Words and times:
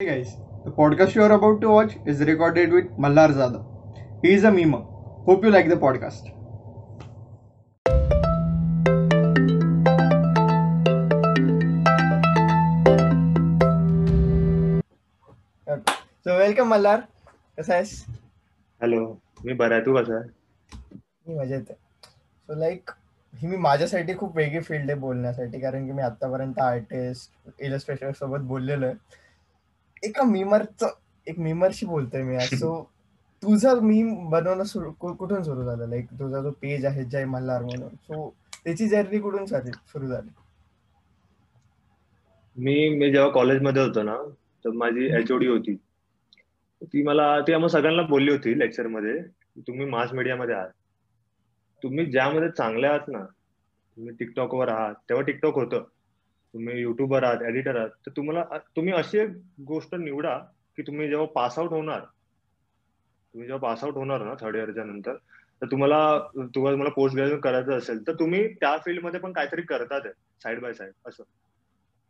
Hey 0.00 0.06
guys, 0.06 0.36
the 0.64 0.70
podcast 0.70 1.16
you 1.16 1.22
are 1.24 1.32
about 1.32 1.60
to 1.60 1.70
watch 1.70 1.94
is 2.06 2.20
recorded 2.20 2.72
with 2.72 2.90
Mallar 3.04 3.32
Zada. 3.34 3.64
He 4.22 4.32
is 4.32 4.44
a 4.44 4.50
memer. 4.58 4.86
Hope 5.24 5.42
you 5.42 5.50
like 5.50 5.68
the 5.68 5.78
podcast. 5.84 6.28
So 15.66 16.38
welcome 16.38 16.68
Malhar 16.68 17.00
कसा 17.58 17.74
आहेस 17.74 18.04
hello 18.82 19.04
मी 19.44 19.52
बरा 19.52 19.74
आहे. 19.74 19.84
तू 19.86 19.96
कसा 19.96 20.18
आहे? 20.18 20.28
मी 21.28 21.38
मजेत 21.38 21.70
आहे. 21.70 21.74
So 22.46 22.60
like 22.60 22.90
he 23.34 23.48
मी 23.48 23.56
माझ्यासाठी 23.68 24.16
खूप 24.18 24.36
वेगळी 24.36 24.60
फील्ड 24.60 24.90
आहे 24.90 25.00
बोलण्यासाठी 25.00 25.60
कारण 25.60 25.86
की 25.86 25.92
मी 25.92 26.02
आतापर्यंत 26.02 26.58
आर्टिस्ट 26.72 27.60
इलस्ट्रेटर 27.60 28.12
सोबत 28.12 28.46
बोललेलो 28.54 28.86
आहे. 28.86 29.26
एका 30.02 30.24
मीमरचं 30.24 30.90
एक 31.26 31.38
मीमरशी 31.38 31.86
बोलतोय 31.86 32.22
मी 32.22 32.36
आज. 32.36 32.54
सो 32.54 32.82
तुझं 33.42 33.80
मीम 33.82 34.14
बनवणं 34.30 34.64
सुरू 34.64 34.90
कुठून 34.92 35.42
सुरू 35.42 35.64
झालं? 35.64 35.86
लाईक 35.88 36.06
तुझा 36.20 36.40
जो 36.42 36.50
पेज 36.62 36.86
आहे 36.86 37.04
जय 37.04 37.24
मल्हार 37.24 37.62
म्हणून. 37.62 37.88
सो 37.88 38.28
त्याची 38.64 38.88
जर्नी 38.88 39.18
कुठून 39.18 39.44
सुरू 39.46 40.06
झाली? 40.06 40.28
मी 42.56 42.88
मी 42.98 43.10
जेव्हा 43.12 43.30
कॉलेजमध्ये 43.30 43.82
होतो 43.82 44.02
ना 44.02 44.16
तर 44.64 44.70
माझी 44.70 45.06
एचओडी 45.16 45.46
होती. 45.46 45.74
ती 46.82 47.02
मला 47.02 47.28
ती 47.40 47.52
आम्हाला 47.52 47.68
सगळ्यांना 47.68 48.02
बोलली 48.08 48.30
होती 48.32 48.58
लेक्चरमध्ये 48.58 49.20
तुम्ही 49.66 49.86
मास 49.86 50.12
मीडियामध्ये 50.12 50.54
आहात. 50.54 50.70
तुम्ही 51.82 52.04
ज्यामध्ये 52.06 52.48
चांगले 52.50 52.86
आहात 52.86 53.08
ना 53.08 53.24
तुम्ही 53.24 54.14
टिकटॉकवर 54.16 54.68
आहात. 54.68 54.94
तेव्हा 55.08 55.24
टिकटॉक 55.24 55.54
होतं. 55.54 55.84
तुम्ही 56.54 56.80
युट्यूबर 56.80 57.22
आहात 57.24 57.42
एडिटर 57.42 57.76
आहात 57.76 57.88
तर 58.06 58.10
तुम्हाला 58.10 58.58
तुम्ही 58.76 58.92
अशी 58.92 59.18
एक 59.18 59.28
गोष्ट 59.64 59.94
निवडा 59.94 60.38
की 60.76 60.82
तुम्ही 60.82 61.08
जेव्हा 61.08 61.26
पास 61.26 61.58
आउट 61.58 61.70
होणार 61.70 62.00
तुम्ही 62.00 63.46
जेव्हा 63.46 63.68
पास 63.68 63.84
आउट 63.84 63.94
होणार 63.94 64.22
ना 64.22 64.34
थर्ड 64.40 64.56
इयरच्या 64.56 64.84
नंतर 64.84 65.16
तर 65.62 65.66
तुम्हाला 65.66 66.18
तुम्हाला 66.18 66.46
तुम्हाला 66.54 66.90
पोस्ट 66.90 67.16
ग्रॅज्युएट 67.16 67.42
करायचं 67.42 67.78
असेल 67.78 68.06
तर 68.06 68.12
तुम्ही 68.12 68.54
त्या 68.54 68.76
फील्डमध्ये 68.78 69.20
पण 69.20 69.32
काहीतरी 69.32 69.62
करतात 69.62 70.00
साईड 70.42 70.60
बाय 70.60 70.72
साईड 70.72 70.92
असं. 71.06 71.22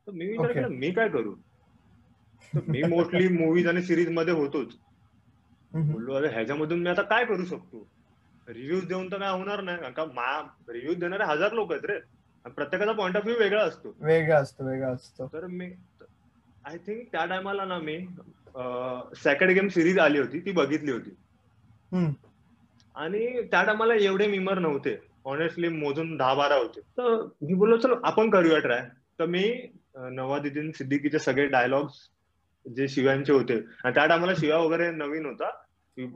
तर 0.06 0.12
मी 0.12 0.26
विचार. 0.26 0.52
केला 0.52 0.68
मी 0.68 0.90
काय 0.90 1.08
करू? 1.08 1.34
तर 2.54 2.60
मी 2.68 2.82
मोस्टली 2.88 3.28
मूवीज 3.28 3.66
आणि 3.66 3.82
सिरीजमध्ये 3.82 4.34
होतोच. 4.34 4.76
बोललो 5.72 6.14
अरे 6.14 6.28
ह्याच्यामधून 6.28 6.82
मी 6.82 6.90
आता 6.90 7.02
काय 7.02 7.24
करू 7.24 7.44
शकतो? 7.44 7.88
रिव्ह्यूज 8.48 8.86
देऊन 8.86 9.12
तर 9.12 9.18
काय 9.18 9.32
होणार 9.32 9.60
नाही 9.60 9.92
का 9.92 10.04
रिव्ह्यूज 10.68 10.98
देणारे 10.98 11.24
हजार 11.24 11.52
लोक 11.52 11.72
आहेत 11.72 11.84
रे. 11.84 11.98
प्रत्येकाचा 12.44 12.92
पॉईंट 12.92 13.16
ऑफ 13.16 13.24
व्ह्यू 13.24 13.38
वेगळा 13.38 13.64
असतो. 13.64 13.96
वेगळा 14.00 14.38
असतो 14.38 14.70
वेगळा 14.70 14.90
असतो. 14.90 15.26
तर 15.26 15.46
मी 15.46 15.70
आय 16.64 16.76
थिंक 16.76 17.08
त्या 17.12 17.24
टायमाला 17.24 17.64
ना 17.64 17.78
मी 17.78 17.98
सेकंड 19.16 19.50
गेम 19.50 19.68
सिरीज 19.68 19.98
आली 19.98 20.18
होती 20.18 20.40
ती 20.40 20.52
बघितली 20.52 20.92
होती. 20.92 21.10
आणि 22.94 23.42
त्या 23.42 23.62
टायमाला 23.62 23.94
एवढे 23.94 24.26
मिमर 24.26 24.58
नव्हते. 24.58 24.98
ऑनेस्टली 25.24 25.68
मोजून 25.68 26.16
दहा 26.16 26.34
बारा 26.34 26.54
होते. 26.54 26.80
तर 26.80 27.28
मी 27.42 27.54
बोललो 27.54 27.76
चल 27.76 27.92
आपण 28.04 28.30
करूया 28.30 28.58
ट्राय 28.58 28.88
तर 29.18 29.26
मी 29.26 29.66
अं, 29.96 30.14
नवाजुद्दीन 30.14 30.70
सिद्दीकीचे 30.70 31.18
सगळे 31.18 31.46
डायलॉग्स 31.46 31.92
जे 32.76 32.88
शिव्यांचे 32.88 33.32
होते 33.32 33.54
आणि 33.84 33.94
त्या 33.94 34.06
टायमाला 34.06 34.34
शिवा 34.34 34.56
वगैरे 34.56 34.90
नवीन 34.90 35.26
होता. 35.26 35.50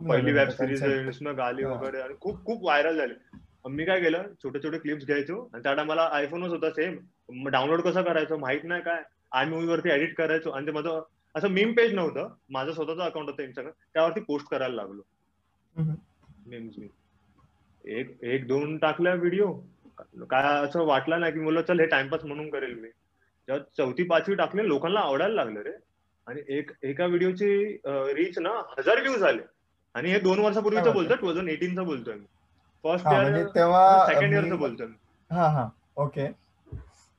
पहिली 0.08 0.32
वेब 0.32 0.48
सिरीज 0.48 0.84
गाली. 1.26 1.64
वगैरे 1.64 2.00
आणि 2.00 2.14
खूप 2.20 2.44
खूप 2.44 2.62
व्हायरल 2.62 2.96
झाली. 2.96 3.14
मी 3.64 3.84
काय 3.84 4.00
केलं 4.00 4.22
छोटे 4.42 4.58
छोटे 4.62 4.78
क्लिप्स 4.78 5.04
घ्यायचो 5.06 5.40
आणि 5.52 5.62
त्या 5.62 5.72
टायमाला 5.74 6.08
आयफोनच 6.12 6.50
होता 6.50 6.70
सेम 6.70 7.48
डाउनलोड 7.48 7.80
कसं 7.82 8.02
करायचं 8.02 8.38
माहीत 8.40 8.64
नाही 8.64 8.82
काय. 8.82 9.02
आय 9.32 9.44
मूवी 9.46 9.66
वरती 9.66 9.90
एडिट 9.90 10.14
करायचो 10.16 10.50
आणि 10.50 10.66
ते 10.66 10.72
माझं 10.72 11.00
असं 11.34 11.48
मीम 11.48 11.72
पेज 11.72 11.92
नव्हतं. 11.94 12.28
माझं 12.50 12.72
स्वतःचं 12.72 13.02
अकाउंट 13.02 13.28
होतं 13.30 13.42
इंस्टाग्राम 13.42 13.72
त्यावरती 13.94 14.20
पोस्ट 14.20 14.48
करायला 14.50 14.74
लागलो. 14.74 15.02
मीम्स 16.46 16.78
मी. 16.78 16.88
एक 17.84 18.10
एक 18.24 18.46
दोन 18.46 18.76
टाकल्या 18.78 19.14
व्हिडिओ 19.14 19.52
काय 20.30 20.64
असं 20.64 20.84
वाटलं 20.86 21.20
नाही 21.20 21.32
की 21.32 21.40
मुलं 21.40 21.62
चल 21.68 21.80
हे 21.80 21.86
टाइमपास 21.86 22.24
म्हणून 22.24 22.50
करेल 22.50 22.74
मी. 22.74 22.88
जेव्हा 22.88 23.64
चौथी 23.76 24.02
पाचवी 24.08 24.34
टाकले 24.34 24.66
लोकांना 24.68 25.00
आवडायला 25.00 25.34
लागलं 25.34 25.60
रे. 25.62 25.72
आणि 26.26 26.42
एक 26.56 26.70
एका 26.82 27.06
व्हिडिओची 27.06 27.78
रीच 28.14 28.38
ना 28.38 28.50
हजार 28.78 29.00
व्ह्यूज 29.00 29.22
आले. 29.22 29.42
आणि 29.94 30.10
हे 30.10 30.18
दोन 30.20 30.38
वर्षापूर्वीचं 30.40 30.92
बोलतोय 30.92 31.16
टू 31.16 31.26
थाउजंड 31.26 31.48
एटीनचं 31.48 31.84
बोलतोय 31.84 32.14
मी. 32.14 32.24
फर्स्ट 32.84 33.06
हा 33.06 33.20
म्हणजे 33.22 33.40
इयर 33.40 33.48
तेव्हा 33.48 34.06
सेकंड 34.06 34.32
इयरचं 34.32 34.86
मी 34.86 34.94
हा 35.30 35.48
हा. 35.48 35.68
ओके 35.96 36.26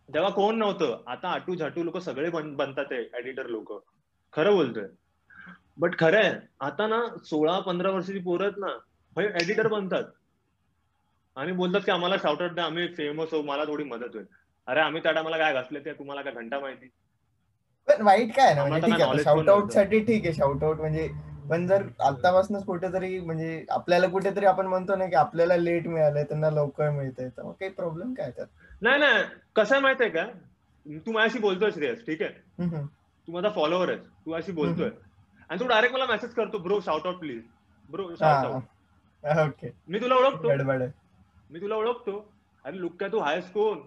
तेव्हा 0.10 0.30
कोण 0.30 0.56
नव्हतं? 0.56 1.02
आता 1.08 1.28
आटू 1.28 1.56
झाटू 1.56 1.84
लोक 1.84 1.98
सगळे 1.98 2.30
बन- 2.30 2.56
बनतात 2.56 2.92
एडिटर 2.92 3.46
लोक. 3.46 3.72
खरं 4.34 4.56
बोलतोय. 4.56 4.88
बट 5.78 5.98
खरं 6.00 6.18
आहे 6.18 6.34
आता 6.60 6.88
ना 6.88 7.02
सोळा 7.24 7.60
पंधरा 7.60 7.90
वर्षाची 7.90 8.20
पोरं 8.20 8.44
आहेत 8.44 8.58
ना 8.58 8.68
भाई 9.16 9.26
एडिटर 9.26 9.68
बनतात. 9.68 10.04
आणि 11.38 11.52
बोलतात 11.52 11.82
की 11.86 11.92
आम्हाला 11.92 12.16
शाउटआउट 12.22 12.52
द्या 12.52 12.66
आम्ही 12.66 12.88
फेमस 12.88 13.34
होऊ 13.34 13.44
मला 13.44 13.64
थोडी 13.66 13.84
मदत 13.84 14.14
होईल. 14.14 14.26
अरे 14.68 14.80
आम्ही 14.80 15.04
त्या 15.04 15.12
टायमाला 15.12 15.38
काय 15.38 15.54
घासले 15.54 15.80
ते? 15.80 15.94
तुम्हाला 15.94 16.22
काय 16.22 16.34
घंटा 16.34 16.60
माहिती? 16.60 16.90
पण 17.88 18.02
वाईट 18.02 18.36
काय 18.36 18.54
ना 18.56 18.62
आम्हाला 18.62 18.88
म्हणजे 18.88 19.24
शाउट 19.24 19.50
आउट. 19.50 19.72
साठी 19.72 20.00
ठीक 20.00 20.26
आहे 20.26 20.34
शाउट 20.34 20.64
आउट 20.64 20.78
म्हणजे 20.78 21.08
पण 21.50 21.66
जर 21.68 21.84
आतापासूनच 22.00 22.66
कुठेतरी 22.66 23.20
म्हणजे 23.20 23.66
आपल्याला 23.70 24.08
कुठेतरी 24.08 24.46
आपण 24.46 24.68
म्हणतो 24.68 24.96
ना 24.96 25.06
की 25.06 25.16
आपल्याला 25.16 25.56
लेट 25.58 25.88
मिळालंय 25.88 26.24
त्यांना 26.24 26.50
लवकर 26.50 26.90
मिळतंय 26.90 27.30
तर 27.38 27.44
मग 27.44 27.52
काही 27.52 27.72
प्रॉब्लेम 27.72 28.14
काय 28.14 28.32
त्यात? 28.32 28.48
नाही 28.82 29.00
नाही. 29.00 29.24
कसं 29.56 29.76
आहे 29.76 29.82
माहितीये 29.82 30.10
का? 30.10 30.26
तू 31.06 31.12
माझ्याशी 31.12 31.40
बोलतोय 31.40 31.72
श्रेयस 31.72 32.06
ठीक 32.06 32.22
आहे. 32.22 32.82
तू 33.28 33.32
माझा 33.32 33.50
फॉलोअर 33.50 33.90
आहेस. 33.90 34.02
तू 34.26 34.32
अशी 34.32 34.52
बोलतोय. 34.52 34.90
आणि 35.50 35.60
तू 35.60 35.68
डायरेक्ट 35.68 35.96
मला 35.96 36.06
मेसेज 36.06 36.34
करतो 36.34 36.58
bro 36.58 36.80
shout 36.80 37.06
out 37.08 37.16
please 37.16 37.42
bro 37.90 38.10
shout 38.16 38.46
out 38.46 39.48
okay 39.48 39.70
मी 39.88 40.00
तुला 40.02 40.16
ओळखतो. 40.16 40.50
आहे. 40.50 40.88
मी 41.50 41.62
तुला 41.62 41.76
ओळखतो. 41.76 42.18
अरे 42.66 42.80
लुक 42.80 42.96
काय 43.00 43.10
तू 43.10 43.20
आहेस 43.20 43.52
कोण? 43.52 43.80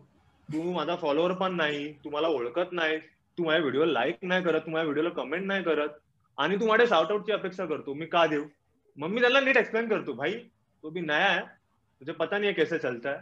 तू 0.48 0.72
माझा 0.72 0.96
फॉलोअर 0.96 1.32
पण 1.32 1.54
नाही. 1.56 1.92
तू 2.04 2.10
मला 2.10 2.28
ओळखत 2.28 2.72
नाही 2.72 2.98
तू 3.38 3.44
माझ्या 3.44 3.60
व्हिडिओ 3.60 3.84
लाईक 3.84 4.18
नाही 4.22 4.42
करत. 4.42 4.60
तू 4.60 4.70
माझ्या 4.70 4.84
व्हिडिओला 4.84 5.10
कमेंट 5.14 5.46
नाही 5.46 5.62
करत. 5.62 5.88
आणि 6.38 6.56
तू 6.56 6.66
माझ्या 6.66 6.86
शाउट 6.86 7.26
ची 7.26 7.32
अपेक्षा 7.32 7.66
करतो. 7.66 7.94
मी 7.94 8.06
का 8.06 8.26
देऊ? 8.26 8.44
मग 8.98 9.08
मी 9.08 9.20
त्याला 9.20 9.40
नीट 9.40 9.56
एक्सप्लेन 9.56 9.88
करतो. 9.88 10.12
भाई 10.14 10.34
तो 10.84 10.90
भी 10.90 11.00
नया 11.00 11.28
है 11.28 11.40
तुझे 11.40 12.12
पता 12.12 12.38
नहीं 12.38 12.48
है 12.48 12.54
कैसे 12.54 12.78
चलता 12.78 13.10
है. 13.10 13.20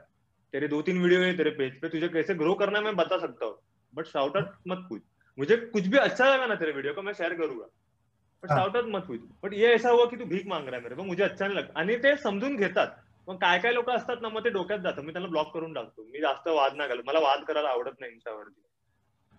तेरे 0.55 0.69
दो 0.69 0.81
तीन 0.83 1.01
वीडियो 1.03 1.21
है 1.21 1.37
तेरे 1.39 1.51
पेज 1.51 1.81
पे. 1.81 1.89
तुझे 1.89 2.09
कैसे 2.09 2.35
ग्रो 2.35 2.55
करना 2.55 2.79
है 2.79 2.85
मैं 2.85 2.97
बता 2.97 3.19
सकता 3.19 3.47
हूँ. 3.47 3.59
बट 3.93 4.07
शाउट 4.07 4.37
आउट 4.37 4.53
मत 4.69 4.87
पूछ 4.89 5.03
मुझे 5.39 5.57
कुछ 5.57 5.87
भी 5.87 5.99
अच्छा 5.99 6.35
लगा 6.35 6.47
ना 6.47 6.55
तेरे 6.55 6.73
वीडियो 6.73 6.95
का 6.95 7.03
मैं 7.03 7.13
शेयर 7.13 7.35
करूंगा. 7.35 7.65
बट. 7.65 8.49
शाउट 8.49 8.77
आउट 8.77 8.89
मत 8.89 9.07
पूछ 9.07 9.21
बट 9.45 9.55
ये 9.55 9.73
ऐसा 9.75 9.91
हुआ 9.91 10.05
की 10.07 10.17
तू 10.17 10.25
भीक 10.27 10.47
मांग 10.47 10.69
रहा 10.69 10.77
है 10.77 10.83
मेरे 10.83 10.95
को 10.95 11.05
मुझे 11.05 11.23
अच्छा 11.23 11.47
नहीं 11.47 11.57
लगता 11.57 11.79
आणि 11.81 11.97
ते 11.99 12.17
समजून 12.19 12.57
घेतात. 12.57 12.89
मग 13.29 13.37
काय 13.41 13.59
काय 13.59 13.73
लोक 13.73 13.91
असतात 13.91 14.23
ना 14.23 14.29
मग 14.29 14.45
ते 14.45 14.51
डोक्यात 14.51 14.79
जातं. 14.81 15.03
मी 15.03 15.13
त्यांना 15.13 15.29
ब्लॉक 15.31 15.53
करून 15.55 15.73
टाकतो. 15.75 16.05
मी 16.05 16.21
जास्त 16.21 16.49
वाद 16.49 16.75
नाही 16.77 16.89
घालत. 16.89 17.03
मला 17.07 17.21
वाद 17.21 17.45
करायला 17.45 17.69
आवडत 17.69 18.01
नाही 18.01 18.13
इंस्टावरती 18.13 18.61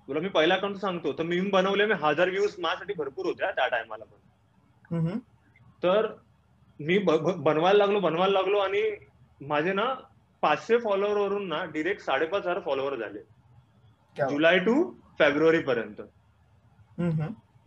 तुला 0.07 0.19
मी 0.19 0.29
पहिला 0.29 0.55
अकाउंट 0.55 0.77
सांगतो. 0.77 1.13
तर 1.13 1.23
मी 1.23 1.39
बनवले 1.51 1.85
मी 1.85 1.93
हजार 2.01 2.29
व्ह्यूज 2.29 2.55
माझ्यासाठी 2.59 2.93
भरपूर 2.97 3.25
होत्या 3.25 3.51
त्या 3.51 3.67
टायमाला 3.67 4.03
पण. 4.03 4.17
तर 5.83 6.07
मी 6.79 6.97
बनवायला 6.97 7.77
लागलो 7.77 7.99
बनवायला 7.99 8.33
लागलो 8.33 8.57
आणि 8.57 8.81
माझे 9.41 9.73
ना 9.73 9.93
पाचशे 10.43 10.77
फॉलोअर 10.77 11.17
वरून 11.17 11.47
ना 11.49 11.63
डिरेक्ट 11.73 12.01
साडेपाच 12.01 12.41
हजार 12.41 12.59
फॉलोअर 12.65 12.95
झाले. 12.95 13.19
क्या 14.17 14.27
जुलै 14.29 14.57
टू 14.59 14.73
फेब्रुवारी 15.19 15.59
पर्यंत. 15.63 16.01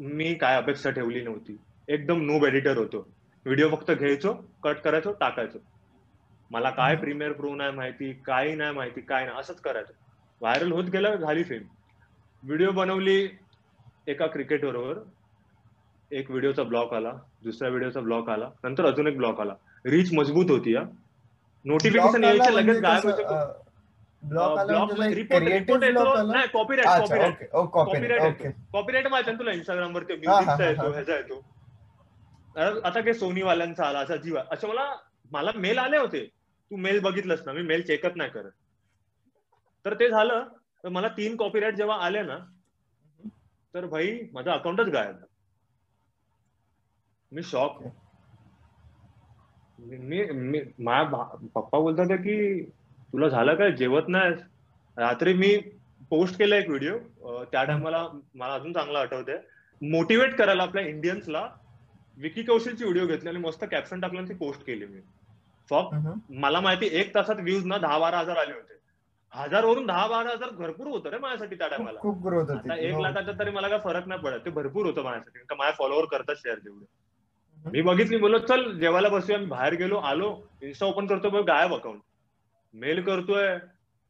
मी 0.01 0.35
काय 0.35 0.57
अपेक्षा 0.57 0.91
ठेवली 0.91 1.23
नव्हती. 1.23 1.57
एकदम 1.89 2.21
नूब 2.27 2.45
एडिटर 2.47 2.77
होतो. 2.77 2.99
व्हिडिओ 3.47 3.69
फक्त 3.71 3.91
घ्यायचो 3.91 4.33
कट 4.63 4.81
करायचो 4.81 5.13
टाकायचो. 5.21 5.59
मला 6.51 6.71
काय. 6.71 6.97
प्रीमियर 6.97 7.33
प्रो 7.33 7.55
नाही 7.55 7.73
माहिती 7.73 8.13
काही 8.27 8.55
नाही 8.55 8.75
माहिती 8.75 9.01
काय 9.01 9.25
नाही 9.25 9.39
असंच 9.39 9.61
करायचं. 9.61 9.93
व्हायरल 10.41 10.73
होत 10.73 10.85
गेलं 10.85 11.17
झाली 11.17 11.43
फेम 11.45 11.63
व्हिडिओ 12.43 12.71
बनवली 12.73 13.29
एका 14.09 14.27
क्रिकेट 14.27 14.65
बरोबर. 14.65 14.99
एक 16.11 16.31
व्हिडिओचा 16.31 16.63
ब्लॉक 16.63 16.93
आला 16.95 17.13
दुसऱ्या 17.45 17.69
व्हिडिओचा 17.71 18.01
ब्लॉक 18.01 18.29
आला 18.31 18.49
नंतर 18.65 18.87
अजून 18.87 19.07
एक 19.07 19.17
ब्लॉक 19.17 19.41
आला. 19.41 19.55
रीच 19.85 20.13
मजबूत 20.15 20.51
होती 20.51 20.75
या 20.75 20.83
नोटिफिकेशन 21.65 22.09
Block 22.09 22.17
आला 22.17 22.27
यायचे 22.27 22.55
लगेच 22.55 22.65
म्हणजे 22.67 22.81
गायब 22.81 23.07
म्हणजे 23.07 23.23
कॉपीराईट 26.47 26.87
अच्छा 26.87 27.17
माहिती 29.09 29.31
आहे 29.31 29.33
ना 29.33 29.39
तुला 29.39 29.53
इंस्टाग्राम 29.53 29.95
वरती 29.95 30.17
म्युझिकचा 30.17 30.69
येतो. 30.69 30.93
ह्याचा 30.93 31.17
येतो. 31.17 31.45
आता 32.57 33.01
काही 33.01 33.15
सोनी 33.15 33.43
वाल्यांचा 33.43 33.87
आला 33.87 33.99
असा 33.99 34.17
जीवा 34.17 34.43
असं 34.53 34.69
मला 34.69 34.95
मला 35.31 35.51
मेल 35.57 35.79
आले 35.79 35.99
होते. 35.99 36.25
तू 36.71 36.77
मेल 36.77 37.01
बघितलंस 37.01 37.43
ना 37.47 37.53
मी 37.53 37.63
मेल 37.63 37.83
चेकच 37.83 38.13
नाही 38.17 38.31
करत. 38.31 38.51
तर 39.85 39.95
ते 39.95 40.11
झालं 40.11 40.45
तर 40.85 40.89
मला 40.89 41.09
तीन 41.09 41.37
कॉपीराईट 41.37 41.75
जेव्हा 41.75 41.97
आले 41.97 42.23
ना 42.23 42.39
तर 43.75 43.87
भाई 43.87 44.19
माझा 44.33 44.53
अकाउंटच 44.53 44.89
गायब 44.89 45.17
मी 47.33 47.43
शॉक 47.43 47.83
मी 49.79 50.25
मी 50.25 50.61
माझ्या 50.79 51.23
पप्पा 51.55 51.79
बोलतात 51.79 52.17
की 52.19 52.63
तुला 53.13 53.29
झालं 53.29 53.55
काय? 53.55 53.73
जेवत 53.73 54.09
नाहीस. 54.09 54.41
रात्री 54.97 55.35
मी 55.35 55.57
पोस्ट 56.11 56.39
केला 56.39 56.57
एक 56.57 56.69
व्हिडिओ 56.69 56.99
त्या 57.45 57.65
टायमाला 57.65 58.07
मला 58.35 58.55
अजून 58.55 58.73
चांगलं 58.73 58.99
आठवतंय. 58.99 59.39
मोटिवेट 59.83 60.35
करायला 60.35 60.63
आपल्या 60.63 60.87
इंडियन्सला 60.87 61.49
विकी 62.17 62.43
कौशलची 62.43 62.85
व्हिडिओ 62.85 63.07
घेतली 63.07 63.29
आणि 63.29 63.39
मस्त 63.39 63.65
कॅप्शन 63.71 64.01
टाकलं 64.01 64.19
आणि 64.19 64.29
ती 64.29 64.35
पोस्ट 64.35 64.65
केली 64.67 64.87
मी. 64.87 65.01
हम्म. 65.71 66.19
मला 66.29 66.61
माहिती 66.61 66.89
एक 66.93 67.15
तासात 67.15 67.37
व्ह्यूज 67.37 67.67
ना 67.67 67.79
दहा 67.79 67.99
बारा 67.99 68.19
हजार 68.19 68.37
आले 68.37 68.53
होते. 68.53 68.78
हजार 69.33 69.65
वरून 69.65 69.87
दहा 69.87 70.07
बारा 70.09 70.31
हजार 70.31 70.51
भरपूर 70.51 70.87
होतं 70.87 71.11
रे 71.11 71.19
माझ्यासाठी 71.19 71.57
त्या 71.57 71.69
टायमाला. 71.69 71.99
खूप 72.01 72.23
ग्रोथ 72.27 72.51
होती. 72.51 72.79
एक 72.87 72.95
हो. 72.95 73.03
लाखाचा 73.03 73.33
तरी 73.39 73.51
मला 73.51 73.69
काय 73.69 73.79
फरक 73.85 74.07
नाही 74.09 74.21
पडत. 74.21 74.45
ते 74.45 74.51
भरपूर 74.51 74.87
होतं 74.87 75.03
माझ्यासाठी. 75.03 75.55
माझ्या 75.55 75.75
फॉलोअर 75.79 76.05
करतात 76.05 76.35
शेअर 76.37 76.59
तेवढे. 76.59 76.85
मी 77.65 77.83
बघितली 77.83 78.17
बोललो 78.17 78.39
चल 78.39 78.71
जेवायला 78.79 79.09
बसूया 79.09 79.39
मी 79.39 79.47
बाहेर 79.47 79.75
गेलो 79.75 79.97
आलो 80.11 80.31
इन्स्टा 80.63 80.87
ओपन 80.87 81.07
करतो 81.07 81.43
गायब 81.43 81.75
अकाउंट 81.75 82.01
मेल 82.75 83.03
करतोय. 83.03 83.57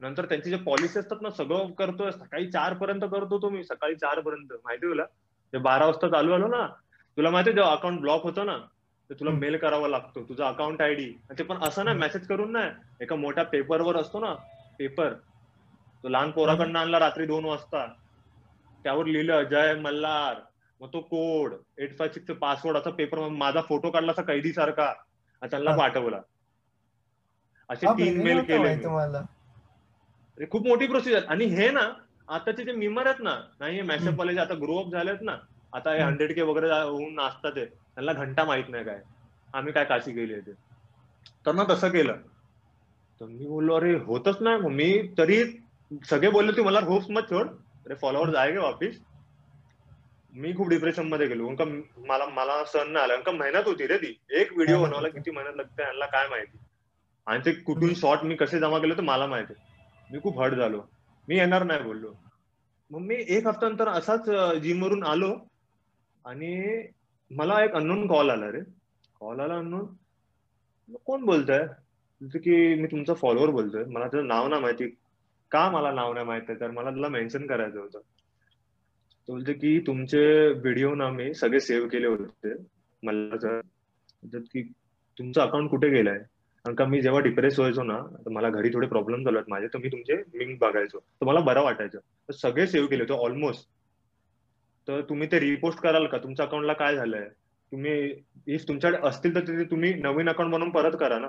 नंतर 0.00 0.24
त्यांची 0.24 0.50
जे 0.50 0.56
पॉलिसी 0.56 0.98
असतात 0.98 1.22
ना 1.22 1.30
सगळं 1.30 1.70
करतोय. 1.78 2.10
सकाळी 2.12 2.50
चार 2.50 2.74
पर्यंत 2.74 3.04
करतो 3.12 3.38
तो 3.42 3.48
मी 3.50 3.62
सकाळी 3.64 3.94
चार 3.96 4.20
पर्यंत. 4.20 4.52
माहिती 4.64 4.86
तुला? 4.86 5.04
ते 5.52 5.58
बारा 5.58 5.86
वाजता 5.86 6.08
चालू 6.08 6.32
आलो 6.32 6.46
ना 6.48 6.66
तुला 7.16 7.30
माहिती 7.30 7.52
जेव्हा 7.52 7.72
अकाउंट 7.72 8.00
ब्लॉक 8.00 8.22
होतं 8.22 8.46
ना 8.46 8.56
तर 9.10 9.14
तुला. 9.20 9.30
मेल 9.30 9.56
करावा 9.58 9.88
लागतो 9.88 10.22
तुझा 10.28 10.48
अकाउंट 10.48 10.82
आयडी 10.82 11.10
ते 11.38 11.42
पण 11.44 11.62
असं 11.62 11.84
ना. 11.84 11.92
मेसेज 11.94 12.26
करून 12.28 12.52
नाही. 12.52 12.70
एका 13.00 13.16
मोठ्या 13.16 13.44
पेपरवर 13.44 13.96
असतो 13.96 14.20
ना 14.20 14.34
पेपर 14.78 15.12
तो 16.04 16.08
लहान 16.08 16.30
पोराकडनं 16.30 16.78
आणला 16.78 16.98
रात्री 16.98 17.26
दोन 17.26 17.44
वाजता. 17.44 17.86
त्यावर 18.84 19.06
लिहिलं 19.06 19.44
अजय 19.44 19.74
मल्हार 19.80 20.40
मग 20.80 20.88
तो 20.92 21.00
code 21.02 21.54
eight 21.78 21.96
five 21.98 22.08
six 22.08 22.36
password 22.40 22.76
असा 22.76 22.90
पेपर 22.98 23.18
माझा 23.36 23.60
फोटो 23.68 23.90
काढला 23.90 24.12
असा 24.12 24.22
कैदी 24.22 24.52
सारखा 24.52 24.92
त्यांना. 25.42 25.76
पाठवला. 25.76 26.20
असे 27.68 27.86
तीन 27.98 28.22
मेल 28.22 28.40
केले 28.42 28.74
खूप 30.38 30.66
मोठी 30.66 30.86
प्रोसिजर 30.86 31.24
आणि 31.28 31.44
हे 31.54 31.70
ना 31.70 31.80
आताचे 32.28 32.64
जे 32.64 32.72
मिमर 32.72 33.06
आहेत 33.06 33.20
ना 33.22 33.34
नाही. 33.60 33.80
मॅशअप 33.82 34.18
वाले 34.18 34.34
जे 34.34 34.40
आता 34.40 34.54
ग्रो 34.54 34.76
अप 34.82 34.92
झालेत 34.92 35.22
ना 35.22 35.36
आता 35.72 35.92
हे. 35.92 36.00
हंड्रेड 36.00 36.34
के 36.34 36.42
वगैरे 36.42 36.68
होऊन 36.70 37.14
नाचतात 37.14 37.52
त्यांना 37.54 38.12
घंटा 38.12 38.44
माहीत 38.44 38.68
नाही 38.68 38.84
काय. 38.84 39.00
आम्ही 39.54 39.72
काय 39.72 39.84
काशी 39.84 40.12
केली 40.14 40.40
ते. 40.40 40.52
तर 41.46 41.52
ना 41.54 41.64
तसं 41.68 41.88
केलं. 41.90 42.16
तर 43.20 43.26
मी 43.26 43.46
बोललो 43.46 43.74
अरे 43.74 43.94
होतच 43.94 44.36
नाही. 44.40 44.56
मग 44.56 44.70
मी 44.70 45.08
तरी 45.18 45.44
सगळे 46.04 46.30
बोलले 46.30 46.52
तू 46.52 46.62
मला 46.62 46.80
होप्स 46.80 47.10
मत 47.10 47.20
छोड 47.30 47.48
अरे 47.86 47.94
फॉलोअर 47.94 48.30
जायगे 48.30 48.58
वापिस. 48.58 49.00
मी 50.32 50.52
खूप 50.56 50.68
डिप्रेशनमध्ये 50.68 51.26
गेलो. 51.26 51.48
का 51.48 51.64
मला 52.06 52.26
मला 52.26 52.64
सण 52.64 52.90
नाही 52.90 53.04
आला. 53.04 53.16
का 53.16 53.32
मेहनत 53.32 53.66
होती 53.66 53.86
रे 53.86 53.96
ती. 53.98 54.20
एक 54.30 54.52
व्हिडिओ 54.52 54.82
बनवायला. 54.82 55.08
किती 55.08 55.30
मेहनत 55.30 55.56
लागते 55.56 55.82
यांना 55.82 56.06
काय 56.06 56.28
माहिती. 56.28 56.58
आणि 57.26 57.40
ते 57.44 57.52
कुठून. 57.52 57.94
शॉर्ट 57.94 58.22
मी 58.22 58.36
कसे 58.36 58.58
जमा 58.58 58.78
केले 58.78 58.94
ते 58.94 59.02
मला 59.02 59.26
माहिती. 59.26 59.54
मी 60.12 60.18
खूप 60.22 60.40
हर्ट 60.40 60.54
झालो. 60.54 60.82
मी 61.28 61.36
येणार 61.36 61.62
नाही 61.62 61.82
बोललो. 61.82 62.12
मग 62.90 62.98
मी 62.98 63.16
एक 63.28 63.46
हफ्त्यानंतर 63.46 63.88
असाच 63.88 64.30
जिम 64.62 64.82
वरून 64.82 65.04
आलो. 65.04 65.34
आणि 66.24 66.82
मला 67.30 67.64
एक 67.64 67.72
अननोन 67.72 68.06
कॉल 68.06 68.30
आला 68.30 68.52
रे. 68.52 68.60
कॉल 69.20 69.40
आला 69.40 69.54
अननोन 69.54 69.86
कोण 71.04 71.24
बोलतोय? 71.24 71.66
जसं 72.22 72.38
की 72.38 72.74
मी 72.74 72.86
तुमचा 72.86 73.14
फॉलोअर 73.14 73.50
बोलतोय. 73.50 73.84
मला 73.84 74.06
त्याचं 74.06 74.26
नाव 74.26 74.48
नाही 74.48 74.62
माहिती. 74.62 74.88
का 75.50 75.70
मला 75.70 75.92
नाव 75.92 76.14
नाही 76.14 76.26
माहिती 76.26 76.54
तर 76.54 76.70
मला 76.70 76.90
तुला 76.90 77.08
मेन्शन 77.08 77.46
करायचं 77.46 77.80
होतं. 77.80 77.98
तो 79.28 79.32
बोलतो 79.32 79.52
की 79.52 79.80
तुमचे 79.80 80.48
व्हिडिओ 80.48 80.94
ना 80.94 81.10
मी 81.10 81.34
सगळे 81.34 81.60
सेव्ह 81.60 81.88
केले 81.88 82.06
होते. 82.06 82.54
मला 83.02 83.60
की 84.34 84.62
तुमचं 85.18 85.40
अकाउंट 85.40 85.70
कुठे 85.70 85.88
गेलाय? 85.88 86.18
कारण 86.64 86.74
का 86.74 86.84
मी 86.84 87.00
जेव्हा 87.00 87.20
डिप्रेस 87.20 87.58
व्हायचो 87.58 87.82
ना 87.82 87.98
तर 87.98 88.30
मला 88.30 88.50
घरी 88.50 88.68
थोडे 88.68 88.86
प्रॉब्लेम 88.86 89.24
झाले 89.24 89.38
माझे 89.48 89.66
तर 89.66 89.78
मी 89.78 89.88
तुमचे 89.88 90.16
लिंक 90.16 90.60
बघायचो. 90.60 90.98
तर 90.98 91.26
मला 91.26 91.40
बरं 91.40 91.62
वाटायचं. 91.62 91.98
तर 91.98 92.32
सगळे 92.32 92.66
सेव्ह 92.66 92.88
केले 92.88 93.02
होते 93.02 93.24
ऑलमोस्ट 93.24 93.68
तर 94.88 95.00
तुम्ही 95.00 95.28
ते 95.32 95.40
रिपोस्ट 95.40 95.78
कराल 95.78 96.06
का? 96.06 96.18
तुमच्या 96.18 96.46
अकाउंटला 96.46 96.72
काय 96.72 96.96
झालंय? 96.96 97.28
तुम्ही 97.72 98.14
इफ 98.46 98.64
तुमच्याकडे 98.68 99.08
असतील 99.08 99.34
तर 99.34 99.40
ते 99.40 99.64
तुम्ही 99.64 99.94
नवीन 99.94 100.28
अकाउंट 100.28 100.52
बनवून 100.52 100.70
परत 100.70 100.96
करा 101.00 101.18
ना. 101.18 101.28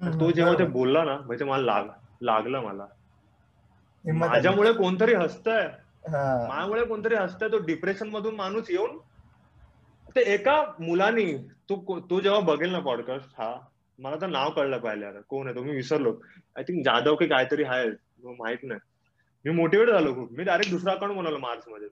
तर 0.00 0.20
तो 0.20 0.30
जेव्हा 0.30 0.54
ते. 0.58 0.64
बोलला 0.64 1.04
ना 1.04 1.16
म्हणजे 1.16 1.44
मला 1.44 1.62
लाग 1.62 1.88
लागलं 2.22 2.60
मला. 2.60 2.86
माझ्यामुळे 4.04 4.72
कोणतरी 4.72 5.14
हसतंय. 5.14 5.62
हा. 6.08 6.46
माझ्यामुळे 6.48 6.84
कोणतरी 6.84 7.14
हसतंय 7.14 7.48
तो 7.48 7.58
डिप्रेशन 7.58 8.08
मधून 8.08 8.34
माणूस 8.34 8.70
येऊन 8.70 8.98
ते 10.16 10.20
एका 10.20 10.62
मुलानी 10.80 11.32
तो 11.68 11.98
तो 12.10 12.20
जेव्हा 12.20 12.40
बघेल 12.40 12.72
ना 12.72 12.78
पॉडकास्ट 12.78 13.40
हा 13.40 13.54
मला 13.98 14.16
तर 14.20 14.26
नाव 14.26 14.50
कळलं 14.50 15.00
यार. 15.02 15.20
कोण 15.28 15.46
आहे 15.46 15.56
तो? 15.56 15.62
मी 15.62 15.70
विसरलो. 15.70 16.12
आय 16.56 16.62
थिंक 16.62 16.84
जाधव 16.84 17.16
की 17.16 17.26
काहीतरी 17.26 17.64
आहे 17.64 17.88
माहीत 18.24 18.58
नाही. 18.62 18.80
मी 19.44 19.50
मोटिवेट 19.50 19.88
झालो 19.88 20.14
खूप. 20.14 20.32
मी 20.32 20.44
डायरेक्ट 20.44 20.70
दुसरा 20.70 20.92
अकाउंट 20.92 21.16
बनवलं 21.16 21.38
मार्च 21.38 21.68
मध्ये. 21.68 21.88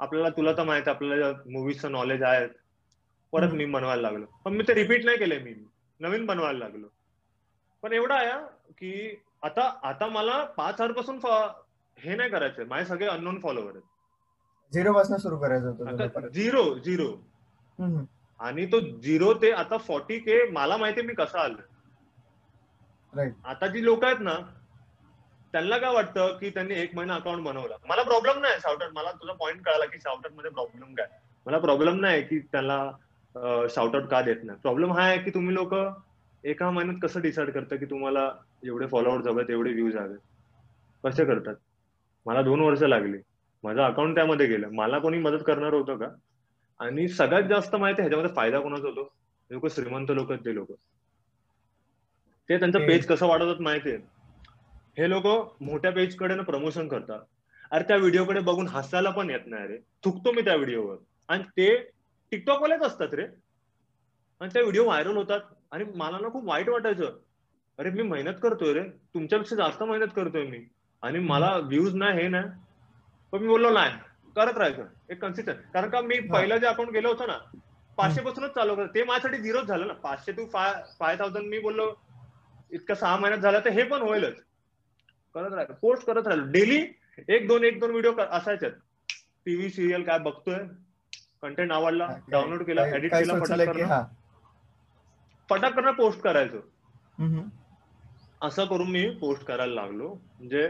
आपल्याला 0.00 0.28
तुला 0.28 0.52
तर 0.52 0.64
माहीत 0.64 0.82
आहे, 0.86 0.94
आपल्याला 0.96 1.32
मुव्हीजचं 1.50 1.92
नॉलेज 1.92 2.22
आहे 2.22 2.46
परत. 3.32 3.52
मी 3.52 3.64
बनवायला 3.64 4.02
लागलो. 4.02 4.26
पण 4.44 4.52
मी 4.52 4.64
ते 4.68 4.74
रिपीट 4.74 5.04
नाही 5.04 5.18
केले 5.18 5.38
मी. 5.38 5.54
नवीन 6.00 6.26
बनवायला 6.26 6.58
लागलो. 6.58 6.86
पण 7.82 7.92
एवढं 7.92 8.14
आहे 8.14 8.32
की 8.72 9.22
आता 9.42 9.62
आता 9.82 10.06
मला 10.06 10.42
पाच 10.56 10.80
हजारपासून 10.80 11.18
हे 11.98 12.14
नाही 12.16 12.30
करायचं 12.30 12.66
माझे 12.68 12.84
सगळे 12.84 13.06
अननोन 13.06 13.38
फॉलोवर 13.40 13.70
आहेत. 13.70 13.82
झिरो 14.72 14.92
पासून 14.92 15.16
सुरू 15.16 15.36
करायचं. 15.38 16.28
Zero 16.28 16.62
zero. 16.78 17.08
आणि 18.40 18.66
तो 18.66 18.80
झिरो 18.80 19.32
ते 19.34 19.50
आता 19.52 19.76
फॉर्टी 19.78 20.18
के 20.18 20.42
मला 20.52 20.76
माहितीये 20.76 21.06
मी 21.06 21.14
कसं 21.14 21.54
Right. 23.14 23.32
आता 23.44 23.66
जी 23.66 23.84
लोक 23.84 24.04
आहेत 24.04 24.20
ना 24.20 24.34
त्यांना 25.54 25.76
काय 25.78 25.92
वाटतं 25.94 26.36
की 26.38 26.50
त्यांनी 26.50 26.74
एक 26.74 26.94
महिना 26.94 27.14
अकाउंट 27.14 27.44
बनवला? 27.44 27.76
मला 27.88 28.02
प्रॉब्लेम 28.02 28.38
नाही 28.38 28.60
शाउटआउट 28.62 28.92
मला 28.94 29.12
तुझा 29.12 29.32
पॉईंट 29.32 29.64
कळाला 29.64 29.84
की 29.84 29.98
शाउटआउटमध्ये 30.00 30.50
प्रॉब्लेम 30.50 30.94
काय? 30.94 31.06
मला 31.46 31.58
प्रॉब्लेम 31.58 31.98
नाही 32.00 32.22
की 32.22 32.38
त्याला 32.52 32.76
शाउटआउट 33.74 34.06
का 34.10 34.20
देत 34.22 34.44
नाही. 34.44 34.58
प्रॉब्लेम 34.62 34.92
हा 34.92 35.02
आहे 35.04 35.18
की 35.18 35.30
तुम्ही 35.30 35.54
लोक 35.54 35.74
एका 36.44 36.70
महिन्यात 36.70 36.98
कसं 37.02 37.20
डिसाईड 37.20 37.50
करता 37.50 37.76
की 37.76 37.84
तुम्हाला 37.84 38.32
एवढे 38.64 38.86
फॉलोअर्स 38.86 39.26
हवेत 39.26 39.50
एवढे 39.50 39.72
व्ह्यूज 39.72 39.96
हवे? 39.96 40.16
कसे 41.04 41.24
करतात? 41.24 41.54
मला 42.26 42.42
दोन 42.42 42.60
वर्ष 42.60 42.82
लागली. 42.82 43.18
माझं 43.64 43.82
अकाउंट 43.82 44.14
त्यामध्ये 44.14 44.46
गेलं. 44.46 44.68
मला 44.70 44.98
कोणी 44.98 45.18
मदत 45.18 45.44
करणार 45.46 45.72
होतं 45.72 45.96
का? 45.96 46.06
आणि 46.80 47.08
सगळ्यात 47.08 47.42
जास्त 47.42 47.76
माहिती 47.76 48.02
ह्याच्यामध्ये 48.02 48.34
फायदा 48.34 48.60
कोणाचा 48.60 48.88
होतो? 48.88 49.12
लोक 49.50 49.66
श्रीमंत 49.66 50.10
लोक 50.10 50.32
ते 50.32 50.54
लोक. 50.54 50.72
ते 52.48 52.58
त्यांचं 52.58 52.86
पेज 52.86 53.06
कसं 53.06 53.26
वाढवतात 53.26 53.60
माहितीये 53.60 53.98
हे 54.98 55.10
लोक 55.10 55.26
मोठ्या 55.60 55.92
पेजकडे 55.92 56.34
ना 56.34 56.42
प्रमोशन 56.42 56.88
करतात. 56.88 57.20
अरे 57.70 57.84
त्या 57.84 57.96
व्हिडिओकडे 57.96 58.40
बघून 58.40 58.68
हसायला 58.68 59.10
पण 59.10 59.30
येत 59.30 59.40
नाही 59.46 59.66
रे. 59.66 59.78
थुकतो 60.04 60.32
मी 60.32 60.42
त्या 60.42 60.54
व्हिडिओवर 60.56 60.96
आणि 61.28 61.42
ते 61.42 61.76
टिकटॉक 62.30 62.60
वालेच 62.60 62.80
असतात 62.80 63.14
रे. 63.14 63.26
आणि 64.40 64.50
त्या 64.52 64.62
व्हिडिओ 64.62 64.84
व्हायरल 64.84 65.16
होतात. 65.16 65.40
आणि 65.72 65.84
मला 65.96 66.18
ना 66.18 66.28
खूप 66.32 66.44
वाईट 66.44 66.68
वाटायचं. 66.68 67.18
अरे 67.78 67.90
मी 67.90 68.02
मेहनत 68.02 68.40
करतोय 68.42 68.72
रे. 68.74 68.82
तुमच्यापेक्षा 69.14 69.56
जास्त 69.56 69.82
मेहनत 69.82 70.12
करतोय 70.16 70.44
मी. 70.46 70.58
आणि 71.02 71.18
मला 71.18 71.56
व्ह्यूज 71.56 71.94
नाही 71.94 72.22
हे 72.22 72.28
नाही 72.28 72.44
पण 73.32 73.40
मी 73.40 73.48
बोललो 73.48 73.70
नाही 73.70 73.92
करत 74.36 74.58
राहायचं. 74.58 74.86
एक 75.10 75.20
कन्सिस्टंट 75.22 75.58
कारण 75.74 75.88
का 75.90 76.00
मी 76.00 76.18
पहिलं 76.28 76.56
जे 76.58 76.66
अकाउंट 76.66 76.90
गेलो 76.92 77.08
होतो 77.08 77.26
ना 77.26 77.38
पाचशे 77.98 78.20
पासूनच 78.22 78.50
चालू 78.54 78.74
करत 78.74 78.88
ते 78.94 79.02
माझ्यासाठी 79.04 79.42
झिरोच 79.42 79.64
झालं 79.64 79.86
ना. 79.86 79.92
पाचशे 79.92 80.32
टू 80.32 80.46
फाय 80.52 80.72
फाय 80.98 81.16
थाउजंड 81.18 81.48
मी 81.48 81.58
बोललो 81.58 81.92
इतकं 82.72 82.94
सहा 82.94 83.16
महिन्यात 83.16 83.42
झालं 83.42 83.60
तर 83.64 83.70
हे 83.70 83.82
पण 83.84 84.02
होईलच. 84.02 84.34
करत 85.34 85.52
राहायचं. 85.52 85.74
पोस्ट 85.80 86.06
करत 86.06 86.26
राहिलो 86.26 86.44
डेली 86.52 86.80
एक 87.28 87.46
दोन 87.48 87.64
एक 87.64 87.80
दोन 87.80 87.90
व्हिडिओ 87.90 88.12
असायच्यात. 88.20 88.72
टीव्ही 89.46 89.68
सिरियल 89.70 90.02
काय 90.02 90.18
बघतोय. 90.18 90.58
कंटेंट 91.42 91.72
आवडला. 91.72 92.08
डाउनलोड 92.28 92.62
केला 92.62 92.86
एडिट 92.86 93.14
केला 93.14 94.04
करणं 95.58 95.90
पोस्ट 95.90 96.20
करायचो. 96.20 96.58
असं 98.42 98.64
करून 98.64 98.90
मी 98.90 99.10
पोस्ट 99.10 99.44
करायला 99.44 99.74
लागलो. 99.74 100.08
म्हणजे 100.14 100.68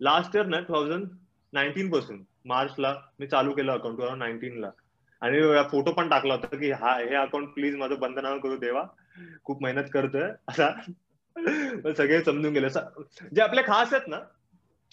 लास्ट 0.00 0.36
इयर 0.36 0.46
ना 0.46 0.60
टू 0.60 0.74
थाउजंड 0.74 1.06
नाईन्टीन 1.52 1.90
पासून 1.90 2.22
मार्चला 2.44 2.94
मी 3.20 3.26
चालू 3.26 3.52
केलं 3.52 3.72
अकाउंट 3.72 3.96
टू 3.96 4.02
थाउजंड 4.02 4.18
नाईन्टीनला 4.18 4.70
आणि 5.22 5.40
फोटो 5.70 5.92
पण 5.92 6.08
टाकला 6.08 6.34
होता 6.34 6.56
की 6.56 6.70
हा 6.70 6.96
हे 6.98 7.14
अकाउंट 7.14 7.48
प्लीज 7.48 7.76
माझं 7.76 7.98
बंद 8.00 8.18
नाव 8.18 8.38
करू 8.38 8.56
देवा. 8.56 8.82
खूप 9.44 9.62
मेहनत 9.62 9.84
करतोय. 9.92 10.30
असा 10.48 10.68
पण 11.36 11.92
सगळे 11.96 12.22
समजून 12.24 12.52
गेले. 12.52 12.68
जे 13.34 13.40
आपले 13.40 13.62
खास 13.66 13.94
आहेत 13.94 14.08
ना 14.08 14.18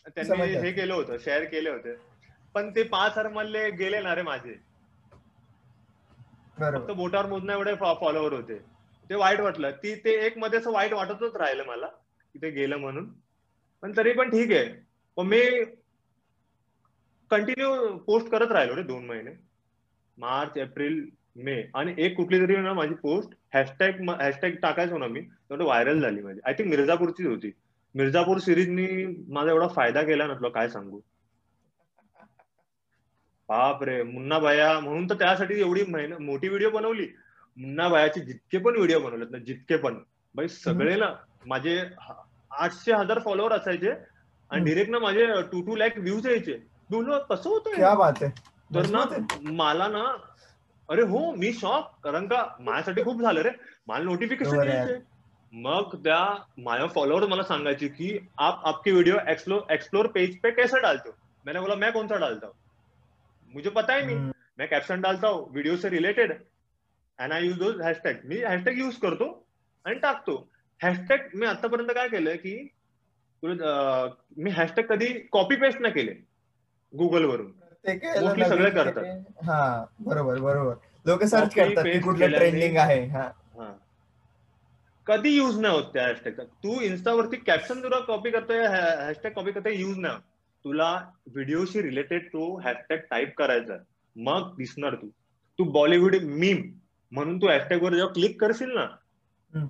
त्यांनी. 0.07 0.55
हे 0.55 0.71
केलं 0.71 0.93
होतं 0.93 1.17
शेअर 1.17 1.43
केले 1.43 1.69
होते. 1.69 1.95
पण 2.55 2.69
ते 2.75 2.83
पाच 2.83 3.11
हजार 3.11 3.27
मधले 3.27 3.69
गेले 3.69 4.01
ना 4.01 4.15
रे 4.15 4.21
माझे. 4.21 4.53
फक्त 6.59 6.91
बोटावर 6.91 7.25
मोजण्या 7.25 7.55
एवढे 7.55 7.75
फॉलोअर 7.75 8.33
होते. 8.33 8.74
ते 9.09 9.15
वाईट 9.15 9.39
वाटलं. 9.39 9.71
ती 9.71 9.95
ते 9.95 10.11
एक 10.25 10.37
मध्ये 10.37 10.59
असं 10.59 10.71
वाईट 10.71 10.93
वाटतच 10.93 11.35
राहिलं 11.35 11.65
मला 11.65 11.87
तिथे 12.35 12.49
गेलं 12.49 12.77
म्हणून. 12.77 13.09
पण 13.81 13.91
तरी 13.97 14.13
पण 14.13 14.29
ठीक 14.29 14.51
आहे. 14.51 14.69
मग 15.17 15.25
मी 15.25 15.41
कंटिन्यू 17.31 17.97
पोस्ट 17.97 18.27
करत 18.27 18.51
राहिलो 18.51 18.75
रे 18.75 18.83
दोन 18.83 19.05
महिने. 19.05 19.31
March 20.17 20.57
April 20.57 21.09
May. 21.35 21.61
आणि 21.75 21.93
एक 21.97 22.15
कुठली 22.17 22.39
तरी 22.39 22.55
ना 22.55 22.73
माझी 22.73 22.93
पोस्ट 22.93 23.29
हॅशटॅग 23.53 24.09
हॅशटॅग 24.21 24.55
टाकायचो 24.61 24.97
ना 24.97 25.07
मी 25.07 25.21
तेवढं 25.21 25.63
व्हायरल 25.63 26.01
झाली 26.01 26.21
माझी. 26.21 26.39
आय 26.45 26.53
थिंक 26.53 26.69
मिर्झापूरचीच 26.69 27.27
होती. 27.27 27.51
मिर्झापूर 27.95 28.37
सिरीजनी 28.37 28.87
माझा 29.33 29.51
एवढा 29.51 29.67
फायदा 29.67 30.01
केला 30.03 30.27
नसलो 30.27 30.49
काय 30.49 30.69
सांगू. 30.69 30.99
बाप 33.49 33.83
रे 33.83 34.01
मुन्ना 34.03 34.39
भाया 34.39 34.79
म्हणून 34.79 35.09
तर 35.09 35.15
त्यासाठी 35.15 35.59
एवढी 35.59 35.83
मोठी 36.19 36.47
व्हिडिओ 36.47 36.69
बनवली. 36.69 37.07
मुन्ना 37.57 37.87
भायाचे 37.89 38.21
जितके 38.21 38.57
पण 38.57 38.75
व्हिडिओ 38.75 38.99
बनवलेत 38.99 39.31
ना 39.31 39.37
जितके 39.47 39.77
पण 39.77 39.97
बाई 40.35 40.47
सगळे 40.47 40.95
ना 40.95 41.13
माझे 41.47 41.79
आठशे 42.51 42.93
हजार 42.93 43.19
फॉलोअर 43.19 43.51
असायचे 43.51 43.91
आणि. 43.91 44.63
डिरेक्ट 44.63 44.91
ना 44.91 44.99
माझे 44.99 45.25
टू 45.51 45.61
टू 45.61 45.75
लॅक 45.75 45.97
व्ह्यूज 45.97 46.27
यायचे. 46.27 46.53
बोललो 46.89 47.19
कसं 47.29 47.49
होतं 47.49 47.75
क्या 47.75 47.93
बात 47.95 48.23
आहे. 48.23 48.31
तर 48.75 48.89
ना. 48.89 49.03
मला 49.51 49.87
ना 49.87 50.03
अरे 50.89 51.01
हो 51.01 51.31
मी 51.35 51.51
शॉक 51.53 51.91
कारण 52.03 52.27
का 52.27 52.45
माझ्यासाठी 52.59 53.03
खूप 53.03 53.21
झालं 53.21 53.41
रे. 53.41 53.49
मला 53.87 54.03
नोटिफिकेशन. 54.03 54.67
यायचे. 54.67 54.97
मग 55.53 55.95
त्या 55.95 56.19
माझ्या 56.57 56.87
फॉलोअर 56.87 57.25
मला 57.27 57.43
सांगायचे 57.43 57.87
की 57.87 58.17
आप 58.37 58.61
आपकी 58.67 58.91
वीडियो 58.91 59.17
एक्सप्लोर 59.27 59.71
एक्सप्लोर 59.73 60.07
पेज 60.07 60.37
पे 60.43 60.51
कैसे 60.51 60.79
डालते 60.81 61.09
हो? 61.09 61.15
मैंने 61.45 61.59
बोला 61.59 61.75
मैं 61.75 61.91
कौन 61.91 62.07
सा 62.07 62.17
डालता 62.17 62.47
हूँ? 62.47 62.55
मुझे 63.53 63.69
पता 63.69 63.95
ही 63.95 64.05
नहीं. 64.05 64.31
मैं 64.57 64.67
कैप्शन 64.67 65.01
डालता 65.01 65.27
हूँ 65.27 65.53
video 65.53 65.75
say 65.77 65.89
related 65.89 66.33
and 67.19 67.33
I 67.33 67.45
use 67.45 67.57
those 67.57 67.81
hashtag 67.81 68.25
me 68.25 68.41
hashtag 68.43 68.77
use 68.79 68.95
करतो 68.97 69.27
आणि 69.85 69.99
टाकतो. 69.99 70.35
हॅशटॅग 70.81 71.27
मी 71.33 71.45
आतापर्यंत 71.45 71.89
काय 71.95 72.07
केलंय 72.09 72.37
की 72.37 72.57
मी 74.37 74.49
हॅशटॅग 74.51 74.83
कधी 74.85 75.07
कॉपी 75.31 75.55
पेस्ट 75.55 75.79
नाही 75.81 75.93
केले. 75.93 76.11
गुगल 76.93 77.25
वरून. 77.25 77.51
ते 77.85 77.97
काय 77.97 78.15
याला 78.15 78.29
Mostly 78.29 78.47
सगळे 78.49 78.69
करतात. 78.71 79.03
हा 79.43 79.85
बरोबर 79.99 80.39
बरोबर. 80.39 80.75
लोक 81.05 81.23
सर्च 81.23 81.53
करतात 81.55 81.85
कुठलं 82.03 82.31
ट्रेंडिंग 82.31 82.77
आहे. 82.77 82.99
कधी 85.07 85.29
युज 85.29 85.59
नाही 85.59 85.75
होत 85.75 85.91
त्या 85.93 86.05
हॅशटॅगचा 86.07 86.43
तू 86.63 86.79
इन्स्टावरती 86.81 87.37
कॅप्शन 87.37 87.83
तुला 87.83 87.99
कॉपी 87.99 88.29
करतोय 88.31 88.65
हॅशटॅग 88.67 89.31
कॉपी 89.31 89.51
करतोय 89.51 89.75
युज 89.75 89.97
नाही 89.97 90.17
तुला 90.65 90.93
व्हिडिओशी 91.27 91.81
रिलेटेड 91.81 92.27
तो 92.27 92.55
हॅशटॅग 92.59 92.97
टाईप 93.09 93.33
करायचा 93.37 93.77
मग 94.15 94.55
दिसणार 94.57 94.95
तू. 94.95 95.07
तू 95.59 95.63
बॉलिवूड 95.71 96.15
मीम 96.23 96.61
म्हणून 97.11 97.37
तू 97.37 97.47
हॅशटॅग 97.47 97.81
वर 97.81 97.93
जेव्हा 97.93 98.13
क्लिक 98.13 98.39
करशील 98.41 98.73
ना. 98.73 98.85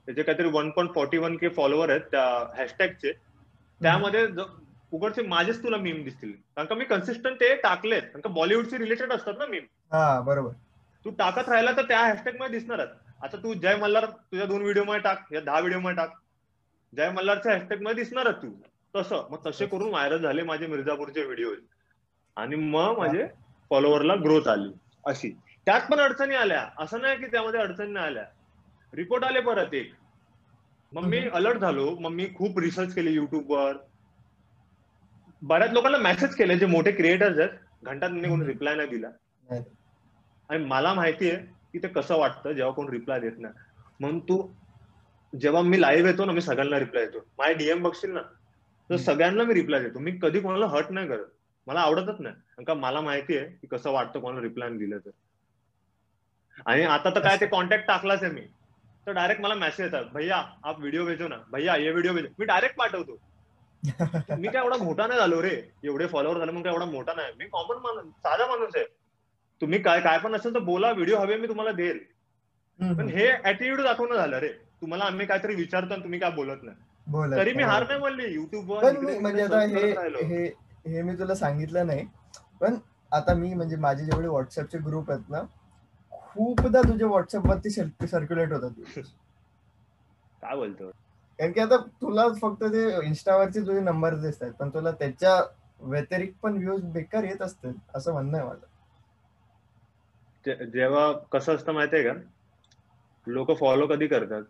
त्याचे 0.06 0.24
काहीतरी 0.24 0.48
one 0.48 0.70
point 0.70 0.94
forty 0.96 1.18
one 1.18 1.36
K 1.38 1.50
follower 1.50 1.90
आहेत 1.90 2.02
त्या 2.02 2.24
हॅशटॅगचे 2.58 3.12
त्यामध्ये 3.82 4.28
उघडचे 4.92 5.22
माझेच 5.22 5.62
तुला 5.64 5.78
मीम 5.78 6.04
दिसतील. 6.04 6.32
कारण 6.56 6.68
का 6.68 6.76
मी 6.76 6.86
कन्सिस्टंट 6.86 7.40
ते 7.40 7.56
टाकलेत. 7.56 8.02
कारण 8.02 8.22
का 8.22 8.30
बॉलिवूडचे 8.30 8.78
रिलेटेड 8.78 9.12
असतात 9.12 9.34
ना 9.38 9.46
मीम 9.46 9.64
हा 9.92 10.20
बरोबर. 10.22 10.52
तू 11.06 11.10
टाकत 11.10 11.50
राहिला 11.50 11.72
तर 11.72 11.82
त्या 11.82 12.00
हॅशटॅगमध्ये 12.00 12.60
दिसणारच 12.60 12.90
आता 13.24 13.38
तू 13.38 13.54
जय 13.54 13.76
मल्हार 13.76 14.06
तुझ्या 14.06 14.46
दोन 14.46 14.62
व्हिडिओमध्ये 14.62 15.02
टाक 15.02 15.34
या 15.34 15.42
दहा 15.42 15.60
व्हिडिओमध्ये 15.60 15.96
टाक. 15.98 16.14
जय 16.94 17.10
मल्हारच्या 17.12 17.52
हॅशटॅगमध्ये 17.52 18.04
दिसणारच 18.04 18.36
तू. 18.36 18.50
तसं. 18.96 19.28
मग 19.32 19.38
तसे 19.46 19.66
करून 19.66 19.90
व्हायरल 19.90 20.22
झाले 20.22 20.44
माझे 20.44 20.68
मिर्झापूरचे 20.68 21.24
व्हिडिओ 21.24 21.50
आणि 22.38 22.56
मग 22.56 22.98
माझे 22.98 23.28
फॉलोअरला 23.70 24.16
ग्रोथ 24.16 24.48
आली. 24.48 24.70
अशी. 25.06 25.30
त्यात 25.66 25.82
पण 25.92 26.00
अडचणी 26.00 26.36
आल्या. 26.36 26.70
असं 26.80 27.02
नाही 27.02 27.18
की 27.18 27.26
त्यामध्ये 27.26 27.60
अडचणी 27.60 27.92
नाही 27.92 28.06
आल्या. 28.06 28.26
रिपोर्ट 28.94 29.24
आले 29.24 29.40
परत 29.40 29.74
एक. 29.74 29.94
मग 30.92 31.04
मी. 31.04 31.28
अलर्ट 31.34 31.58
झालो. 31.58 31.98
मग 32.00 32.10
मी 32.10 32.28
खूप 32.36 32.60
रिसर्च 32.60 32.96
केली 32.96 33.12
युट्यूबवर 33.12 33.78
बऱ्याच 35.42 35.72
लोकांना 35.72 35.98
मेसेज 35.98 36.36
केले 36.36 36.58
जे 36.58 36.66
मोठे 36.66 36.92
क्रिएटर्स 36.92 37.40
आहेत. 37.40 37.50
घंटा 37.84 38.08
त्यांनी 38.08 38.30
कोणी. 38.30 38.46
रिप्लाय 38.46 38.76
नाही 38.76 38.90
दिला. 38.90 39.08
आणि 40.50 40.66
मला 40.66 40.94
माहिती 40.94 41.32
आहे 41.32 41.46
की 41.46 41.80
ते 41.80 41.88
कसं 41.88 42.18
वाटतं 42.18 42.52
जेव्हा 42.52 42.74
कोण 42.74 42.90
रिप्लाय 42.90 43.20
देत 43.20 43.32
नाही. 43.38 43.54
म्हणून 44.00 44.20
तू 44.20 44.52
जेव्हा 45.40 45.62
मी 45.62 45.82
लाईव्ह 45.82 46.10
येतो 46.10 46.26
ना 46.26 46.32
मी 46.32 46.42
सगळ्यांना 46.42 46.80
रिप्लाय 46.80 47.06
देतो. 47.06 47.26
माझे 47.38 47.54
डीएम 47.54 47.84
बघशील 47.84 48.12
ना 48.12 48.22
तर. 48.90 48.96
सगळ्यांना 48.96 49.44
मी 49.44 49.54
रिप्लाय 49.54 49.82
देतो. 49.82 50.00
मी 50.00 50.12
कधी 50.22 50.40
कोणाला 50.40 50.66
हर्ट 50.66 50.92
नाही 50.92 51.08
करत. 51.08 51.26
मला 51.68 51.80
आवडतच 51.80 52.16
नाही. 52.20 52.36
कारण 52.36 52.64
का 52.64 52.74
मला 52.74 53.02
माहिती 53.02 53.38
आहे 53.38 53.48
की 53.48 53.68
कसं 53.68 53.92
वाटतं 53.92 54.20
कोणाला 54.20 54.42
रिप्लाय 54.42 54.70
दिलं 54.70 54.98
तर. 54.98 55.10
आणि 56.66 56.84
आता 56.84 57.10
तर 57.10 57.20
काय 57.20 57.38
ते 57.42 57.46
कॉन्टॅक्ट 57.46 57.88
टाकलाच 57.88 58.24
आहे 58.24 58.32
मी. 58.32 58.42
तर 59.08 59.12
डायरेक्ट 59.12 59.42
मला 59.42 59.54
मेसेज 59.54 59.86
येतात 59.86 60.06
भैया 60.14 60.36
आप 60.64 60.80
व्हिडिओ 60.80 61.06
भेजो 61.06 61.28
ना. 61.28 61.36
भैया 61.52 61.76
ये 61.76 61.92
व्हिडिओ 61.92 62.14
भेजो. 62.14 62.28
मी 62.40 62.46
डायरेक्ट 62.46 62.78
पाठवतो. 62.78 63.18
मी 64.40 64.48
काय 64.48 64.62
एवढा 64.64 64.78
मोठा 64.78 65.08
नाही 65.08 65.20
झालो 65.20 65.42
रे. 65.42 65.56
एवढे 65.84 66.08
फॉलोअर 66.08 66.38
झाले 66.40 66.52
मग 66.52 66.64
काय 66.64 66.74
एवढा 66.74 66.86
मोठा 66.86 67.14
नाही. 67.14 67.32
मी 67.40 67.46
कॉमन 67.46 67.82
माणूस 67.82 68.12
साधा 68.24 68.48
माणूस 68.48 68.76
आहे. 68.76 68.86
तुम्ही 69.62 69.80
काय 69.82 70.00
काय 70.02 70.18
पण 70.20 70.36
असेल 70.36 70.54
तर 70.54 70.60
बोला 70.60 70.92
व्हिडिओ 70.92 71.18
हवे 71.18 71.38
मी 71.38 71.48
तुम्हाला 71.48 71.72
देईल. 71.72 72.00
पण 72.80 73.10
हे 73.10 73.28
ऍटिट्यूड 73.44 73.82
दाखवणं 73.82 74.16
झालं 74.16 74.38
रे. 74.38 74.48
तुम्हाला 74.82 75.06
आम्ही 75.06 75.26
काहीतरी 75.26 75.56
विचारतो 75.56 75.94
आणि 75.94 76.04
तुम्ही 76.04 76.20
काय 76.20 76.32
बोलत 76.32 76.64
नाही. 76.64 77.32
तरी 77.38 77.54
मी. 77.54 77.64
हार 77.64 77.88
नाही 77.88 78.00
म्हणली 78.00 78.34
युट्यूबवर 78.34 79.00
म्हणजे 79.00 79.44
आता 79.44 79.60
हे 80.86 81.02
मी 81.02 81.14
तुला 81.20 81.36
सांगितलं 81.36 81.88
नाही. 81.88 82.06
पण 82.62 82.76
आता 83.12 83.34
मी 83.34 83.54
म्हणजे 83.54 83.76
माझे 83.76 84.06
जेवढे 84.06 84.28
व्हॉट्सअपचे 84.28 84.78
ग्रुप 84.78 85.12
आहेत 85.12 85.30
ना 85.30 85.42
खूपदा 86.36 86.82
तुझ्या 86.82 87.08
व्हॉट्सअप 87.08 87.46
वरती 87.48 87.70
सर्क्युलेट 87.70 88.52
होतात 88.54 89.00
काय 90.42 90.56
बोलतो? 90.56 90.90
कारण 91.40 91.52
की 91.52 91.60
आता 91.60 91.78
तुला 92.02 92.28
फक्त 92.42 92.64
ते 92.64 92.84
इन्स्टावरचे 93.06 93.62
तुझे 93.62 93.80
नंबर 93.80 94.16
दिसतात 94.16 94.52
पण 94.52 94.70
तुला 94.70 94.92
त्याच्या 94.92 95.42
व्यतिरिक्त 95.80 96.36
पण 96.42 96.58
व्ह्यूज 96.58 96.84
बेकार 96.84 97.24
येत 97.24 97.42
असतील 97.42 97.74
असं 97.96 98.14
म्हणणं 98.14 98.38
आहे 98.38 98.48
माझं. 98.48 98.66
जेव्हा 100.72 101.12
कसं 101.32 101.56
असतं 101.56 101.74
माहितीये 101.74 102.04
का? 102.04 102.14
लोक 103.28 103.52
फॉलो 103.60 103.88
कधी 103.88 104.08
करतात? 104.08 104.44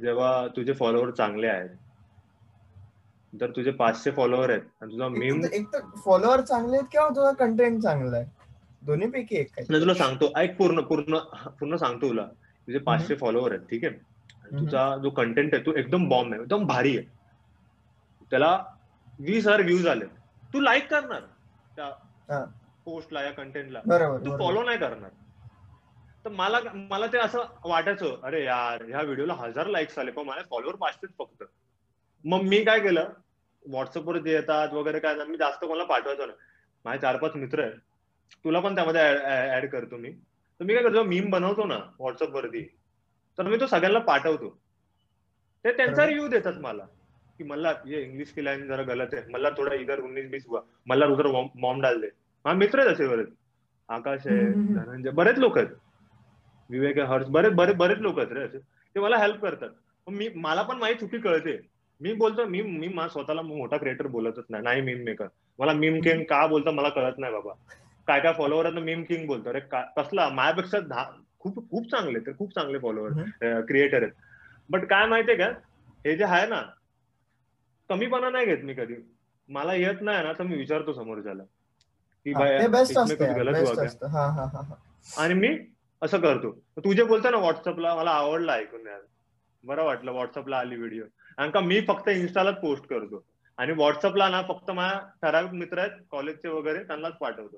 जेव्हा 0.00 0.46
तुझे 0.56 0.72
फॉलोअर 0.72 1.10
चांगले 1.10 1.46
आहेत. 1.46 1.68
जर 3.32 3.50
तुझे 3.50 3.70
पाचशे 3.70 4.10
फॉलोअर 4.10 4.50
आहेत 4.50 4.62
आणि 4.80 4.92
तुझा 4.92 5.08
मीम 5.08 5.44
एक 5.52 5.72
तर 5.72 5.80
फॉलोअर 6.04 6.40
चांगले 6.40 6.76
आहेत 6.76 6.88
किंवा 6.92 7.08
तुझा 7.08 7.30
कंटेंट 7.38 7.82
चांगला 7.82 8.16
आहे? 8.16 8.26
दोन्ही 8.82 9.08
पैकी 9.10 9.36
एक 9.36 9.50
नाही 9.58 9.80
तुला 9.80 9.94
सांगतो. 9.94 10.30
ऐक 10.36 10.56
पूर्ण 10.56 10.80
पूर्ण 10.82 11.18
पूर्ण 11.60 11.76
सांगतो 11.76 12.08
तुला. 12.08 12.26
तुझे 12.68 12.78
पाचशे 12.78 13.14
फॉलोअर 13.16 13.52
आहेत 13.52 13.66
ठीक 13.70 13.84
आहे. 13.84 13.94
तुझा 14.58 14.96
जो 15.02 15.10
कंटेंट 15.10 15.54
आहे 15.54 15.64
तो 15.66 15.74
एकदम 15.78 16.08
बॉम्ब 16.08 16.32
आहे. 16.32 16.42
एकदम 16.42 16.66
भारी 16.66 16.96
आहे. 16.96 17.06
त्याला 18.30 18.56
वीस 19.20 19.46
हजार 19.46 19.62
व्ह्यूज 19.62 19.86
आले. 19.86 20.04
तू 20.52 20.60
लाईक 20.60 20.90
करणार. 20.90 21.20
त्या 21.76 22.44
पोस्टला 22.84 23.22
या 23.22 23.30
कंटेंटला 23.32 23.80
तू. 23.80 24.36
फॉलो 24.38 24.62
नाही 24.64 24.78
करणार. 24.78 25.10
तर 26.24 26.30
मला 26.30 26.58
मला 26.74 27.06
ते 27.12 27.18
असं 27.18 27.44
वाटायचं 27.64 28.20
अरे 28.24 28.44
यार 28.44 28.82
ह्या 28.88 29.00
व्हिडिओला 29.02 29.34
हजार 29.34 29.66
लाईक्स 29.66 29.98
आले 29.98 30.10
पण 30.10 30.26
माझे 30.26 30.42
फॉलोअर 30.50 30.74
पाचशेच 30.76 31.10
फक्त. 31.18 31.44
मग 32.24 32.42
मी 32.42 32.62
काय 32.64 32.80
केलं? 32.80 33.08
व्हॉट्सअपवर 33.64 34.18
जे 34.18 34.32
येतात 34.32 34.72
वगैरे 34.72 34.98
काय 34.98 35.14
मी 35.28 35.36
जास्त 35.36 35.64
कोणाला 35.64 35.84
पाठवायचो 35.84 36.26
ना 36.26 36.32
माझे 36.84 37.00
चार 37.00 37.16
पाच 37.16 37.36
मित्र 37.36 37.62
आहेत. 37.62 37.74
तुला 38.44 38.60
पण 38.60 38.74
त्यामध्ये 38.74 39.02
ऍड 39.56 39.68
करतो 39.70 39.96
मी. 39.96 40.10
तर 40.60 40.64
मी 40.64 40.74
काय 40.74 40.82
करतो 40.82 41.02
मीम 41.04 41.30
बनवतो 41.30 41.64
ना 41.66 41.76
व्हॉट्सअप 41.98 42.34
वरती 42.34 42.62
तर 43.38 43.48
मी 43.48 43.56
तो 43.60 43.66
सगळ्यांना 43.66 43.98
पाठवतो. 43.98 44.48
ते 45.64 45.72
त्यांचा. 45.76 46.06
रिव्ह्यू 46.06 46.28
देतात 46.28 46.60
मला. 46.60 46.84
की 47.38 47.44
मला 47.44 47.72
ये 47.86 48.02
इंग्लिश 48.02 48.32
की 48.32 48.44
लाईन 48.44 48.66
जरा 48.66 48.82
गलत 48.82 49.14
है 49.14 49.22
मला 49.30 49.50
थोडा 49.50 49.74
इधर 49.74 50.00
उन्नीस 50.00 50.28
बीस 50.30 50.44
हुआ 50.48 50.60
मला 50.86 51.06
उधर 51.06 51.26
मॉम 51.60 51.80
डाल 51.82 52.00
दे 52.00 52.06
हा 52.44 52.52
मित्र 52.54 52.78
आहेत 52.78 52.90
असे 52.90 53.06
बरेच. 53.08 53.28
आकाश 53.88 54.26
आहे. 54.26 54.44
धनंजय 54.74 55.10
बरेच 55.10 55.38
लोक 55.38 55.58
आहेत. 55.58 55.68
विवेक 56.70 56.98
आहे, 56.98 57.06
हर्ष 57.08 57.26
बरेच 57.30 57.52
बरेच 57.52 57.76
बरेच 57.76 57.98
लोक 57.98 58.18
आहेत 58.18 58.32
रे 58.32 58.42
असे. 58.44 58.58
ते 58.58 59.00
मला 59.00 59.16
हेल्प 59.18 59.40
करतात. 59.42 59.70
मी 60.06 60.28
मला 60.34 60.62
पण 60.62 60.76
माझी 60.78 60.94
चुकी 60.94 61.18
कळते. 61.18 61.56
मी 62.00 62.12
बोलतो 62.12 62.44
मी 62.46 62.60
मी 62.62 62.88
स्वतःला 63.10 63.42
मोठा 63.42 63.76
क्रिएटर 63.76 64.06
बोलतच 64.06 64.44
नाही. 64.50 64.80
मीम 64.82 65.02
मेकर 65.04 65.26
मला 65.58 65.72
मीम 65.72 66.00
किंग 66.00 66.22
का 66.24 66.46
बोलतो 66.46 66.72
मला 66.72 66.88
कळत 66.88 67.18
नाही 67.18 67.32
बाबा. 67.32 67.52
काय 68.08 68.20
काय 68.20 68.32
फॉलोअर 68.32 68.70
मीम 68.80 69.02
किंग 69.02 69.26
बोलतो. 69.26 69.48
अरे 69.50 69.60
कसला? 69.96 70.28
माझ्यापेक्षा 70.28 70.78
दहा 70.80 71.04
खूप 71.38 71.70
खूप 71.70 71.90
चांगले 71.90 72.18
ते 72.18 72.32
खूप 72.36 72.54
चांगले 72.54 72.78
फॉलोअर 72.78 73.60
क्रिएटर 73.66 74.02
आहेत. 74.02 74.12
बट 74.70 74.84
काय 74.84 75.06
माहितीये 75.06 75.36
का? 75.38 75.46
हे 76.06 76.16
जे 76.16 76.24
आहे 76.24 76.46
ना 76.46 76.60
कमीपणा 77.90 78.30
नाही 78.30 78.46
घेत 78.46 78.64
मी 78.64 78.74
कधी. 78.74 78.94
मला 79.48 79.74
येत 79.74 80.00
नाही 80.00 80.22
ना 80.22 80.32
तर 80.32 80.42
मी 80.42 80.56
विचारतो 80.56 80.92
समोरच्याला 80.92 81.42
की 82.26 82.32
हा, 82.32 82.42
गलत 83.36 84.04
हा 84.04 84.26
हा 84.30 84.44
हा 84.44 84.60
हा. 84.60 84.74
आणि 85.18 85.34
मी 85.34 85.56
असं 86.02 86.20
करतो. 86.20 86.50
तू 86.78 86.92
जे 86.92 87.04
बोलतो 87.04 87.30
ना 87.30 87.36
व्हॉट्सअपला 87.36 87.94
मला 87.94 88.10
आवडलं 88.10 88.52
ऐकून 88.52 88.86
यार. 88.86 89.00
बरं 89.64 89.84
वाटलं 89.84 90.12
व्हॉट्सअपला 90.12 90.58
आली 90.58 90.76
व्हिडिओ 90.76 91.04
कारण 91.38 91.50
का 91.50 91.60
मी 91.60 91.80
फक्त 91.80 92.08
इन्स्टालाच 92.08 92.60
पोस्ट 92.60 92.84
करतो. 92.84 93.24
आणि 93.58 93.72
व्हॉट्सअपला 93.72 94.28
ना 94.28 94.42
फक्त 94.42 94.70
माझ्या 94.70 94.98
ठराविक 95.22 95.52
मित्र 95.52 95.78
आहेत 95.78 96.00
कॉलेजचे 96.10 96.48
वगैरे 96.48 96.82
त्यांनाच 96.84 97.12
पाठवतो. 97.12 97.56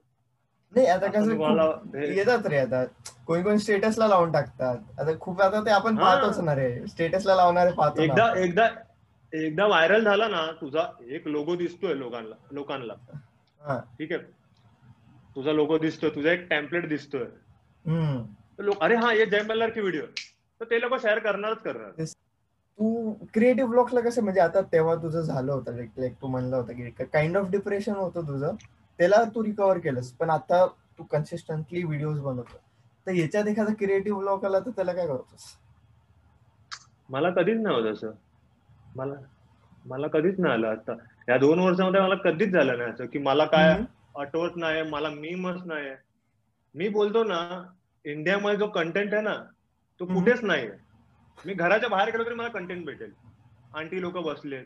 नाही 0.75 0.87
आता 0.87 1.07
कसं 1.07 2.01
येतात 2.13 2.47
रे 2.47 2.59
आता. 2.59 2.85
कोणी 3.27 3.43
कोणी 3.43 3.59
स्टेटसला 3.59 4.07
लावून 4.09 4.33
टाकतात. 4.33 4.79
आता 5.01 5.19
खूप 5.21 5.41
आता 5.43 5.61
ते 5.67 5.71
आपण. 5.71 5.97
पाहतोच 5.97 6.39
ना 6.41 6.55
रे. 6.55 6.87
स्टेटसला 6.87 7.35
लावणारे 7.35 7.73
पाहतो 7.73 8.03
एकदा. 8.03 8.33
एकदा 8.37 8.69
एकदा 9.33 9.67
व्हायरल 9.67 10.05
झाला 10.05 10.29
ना 10.29 10.47
तुझा 10.61 10.87
एक 11.11 11.27
लोगो 11.27 11.55
दिसतोय 11.57 11.95
लोकांना 11.95 12.35
लोकांना. 12.53 12.95
ठीक 13.99 14.13
आहे? 14.13 14.21
तुझा 15.37 15.53
लोगो 15.53 15.79
दिसतोय 15.79 16.11
तुझा 16.11 16.31
एक 16.33 16.47
टेम्पलेट 16.51 16.89
दिसतोय. 16.89 17.25
लोक 18.59 18.83
अरे 18.83 18.97
हा 18.97 19.13
ये 19.13 19.27
जय 19.27 19.43
मल्हार 19.49 19.71
की 19.71 19.81
व्हिडिओ 19.81 20.03
तर 20.61 20.65
ते 20.65 20.81
लोक 20.81 20.95
शेअर 21.03 21.19
करणारच 21.19 21.59
करणार. 21.59 22.05
तू 22.79 23.13
क्रिएटिव्ह 23.35 23.71
ब्लॉक्सला 23.71 24.01
कसं 24.01 24.23
म्हणजे 24.23 24.41
आता 24.41 24.61
तेव्हा 24.73 24.95
तुझं 24.95 25.21
झालं 25.21 25.53
होतं 25.53 25.77
लाईक 25.77 26.15
तू 26.23 26.27
म्हणलं 26.27 26.57
होतं 26.57 26.73
की 26.73 27.05
काइंड 27.05 27.37
ऑफ 27.37 27.51
डिप्रेशन 27.51 27.95
होतं 27.95 28.27
तुझं. 28.29 28.55
त्याला 28.99 29.23
तू 29.35 29.45
रिकव्हर 29.45 29.79
केलंस. 29.79 30.11
पण 30.13 30.31
आता 30.31 30.67
तू 30.99 31.05
कन्सिस्टंटली 31.05 31.83
व्हिडिओज 31.85 32.19
बनवतो 32.21 32.57
तर 33.07 33.13
याच्यात 33.13 33.47
एखादा 33.47 33.73
क्रिएटिव्ह 33.75 34.19
ब्लॉक 34.21 34.45
आला 34.45 34.59
तर 34.59 34.71
त्याला 34.71 34.93
काय 34.93 35.07
करतोस? 35.07 35.45
मला 37.09 37.31
कधीच 37.31 37.59
नाही 37.61 37.77
होत 37.77 37.93
असं. 37.93 38.11
मला 38.97 39.15
मला 39.87 40.07
कधीच 40.09 40.39
नाही 40.41 40.55
आलं 40.55 40.67
आता. 40.67 40.93
या 41.29 41.37
दोन 41.39 41.59
वर्षामध्ये 41.59 42.01
मला 42.01 42.15
कधीच 42.15 42.53
झालं 42.53 42.79
नाही 42.79 42.91
असं. 42.91 43.07
की 43.07 43.19
मला 43.19 43.45
काय. 43.45 43.77
आठवत 44.19 44.57
नाही 44.57 44.83
मला 44.83 45.09
मीमच 45.11 45.61
नाही. 45.67 45.91
मी 46.75 46.89
बोलतो 46.89 47.23
ना 47.25 47.39
इंडियामध्ये 48.05 48.59
जो 48.59 48.67
कंटेंट 48.69 49.13
आहे 49.15 49.23
ना 49.23 49.35
तो. 50.01 50.05
कुठेच 50.07 50.43
नाही 50.45 50.69
मी 51.39 51.55
घराच्या 51.55 51.89
बाहेर 51.89 52.11
गेलो 52.11 52.25
तरी 52.25 52.35
मला 52.35 52.49
कंटेंट 52.49 52.85
भेटेल. 52.87 53.13
आंटी 53.75 54.01
लोक 54.01 54.17
बसलेत. 54.19 54.65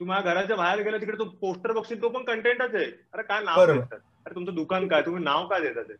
तू 0.00 0.04
माझ्या 0.04 0.34
घराच्या 0.34 0.56
बाहेर 0.56 0.82
गेला 0.82 0.96
तिकडे 0.96 1.18
तो 1.18 1.24
पोस्टर 1.24 1.72
बघशील 1.72 2.02
तो 2.02 2.08
पण 2.08 2.24
कंटेंटच 2.24 2.74
आहे. 2.74 2.84
अरे 2.84 3.22
काय 3.22 3.42
नाव. 3.44 3.66
देतात? 3.66 3.98
अरे 4.26 4.34
तुमचं 4.34 4.54
दुकान 4.54 4.88
काय? 4.88 5.02
तुम्ही 5.02 5.24
नाव 5.24 5.46
काय 5.46 5.60
देतात? 5.60 5.92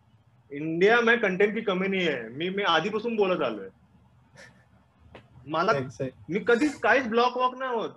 इंडिया 0.50 1.00
में 1.00 1.18
कंटेंट 1.18 1.54
की 1.54 1.60
कमी 1.60 1.88
नाही 1.88 2.08
आहे. 2.08 2.28
मी 2.28 2.48
मी 2.48 2.62
आधीपासून 2.62 3.16
बोलत 3.16 3.42
आलोय. 3.42 3.68
मला. 5.46 5.72
मी 6.28 6.38
कधीच 6.48 6.78
काहीच 6.80 7.08
ब्लॉक 7.08 7.36
वॉक 7.36 7.54
नाही 7.54 7.74
होत. 7.74 7.90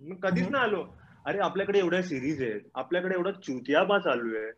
मी 0.00 0.16
कधीच. 0.22 0.48
नाही 0.48 0.64
आलो. 0.64 0.84
अरे 1.26 1.38
आपल्याकडे 1.38 1.78
एवढ्या 1.78 2.02
सिरीज 2.02 2.42
आहेत. 2.42 2.60
आपल्याकडे 2.74 3.14
एवढा 3.14 3.30
चुतियाबा 3.30 3.98
चालू 3.98 4.36
आहे. 4.36 4.50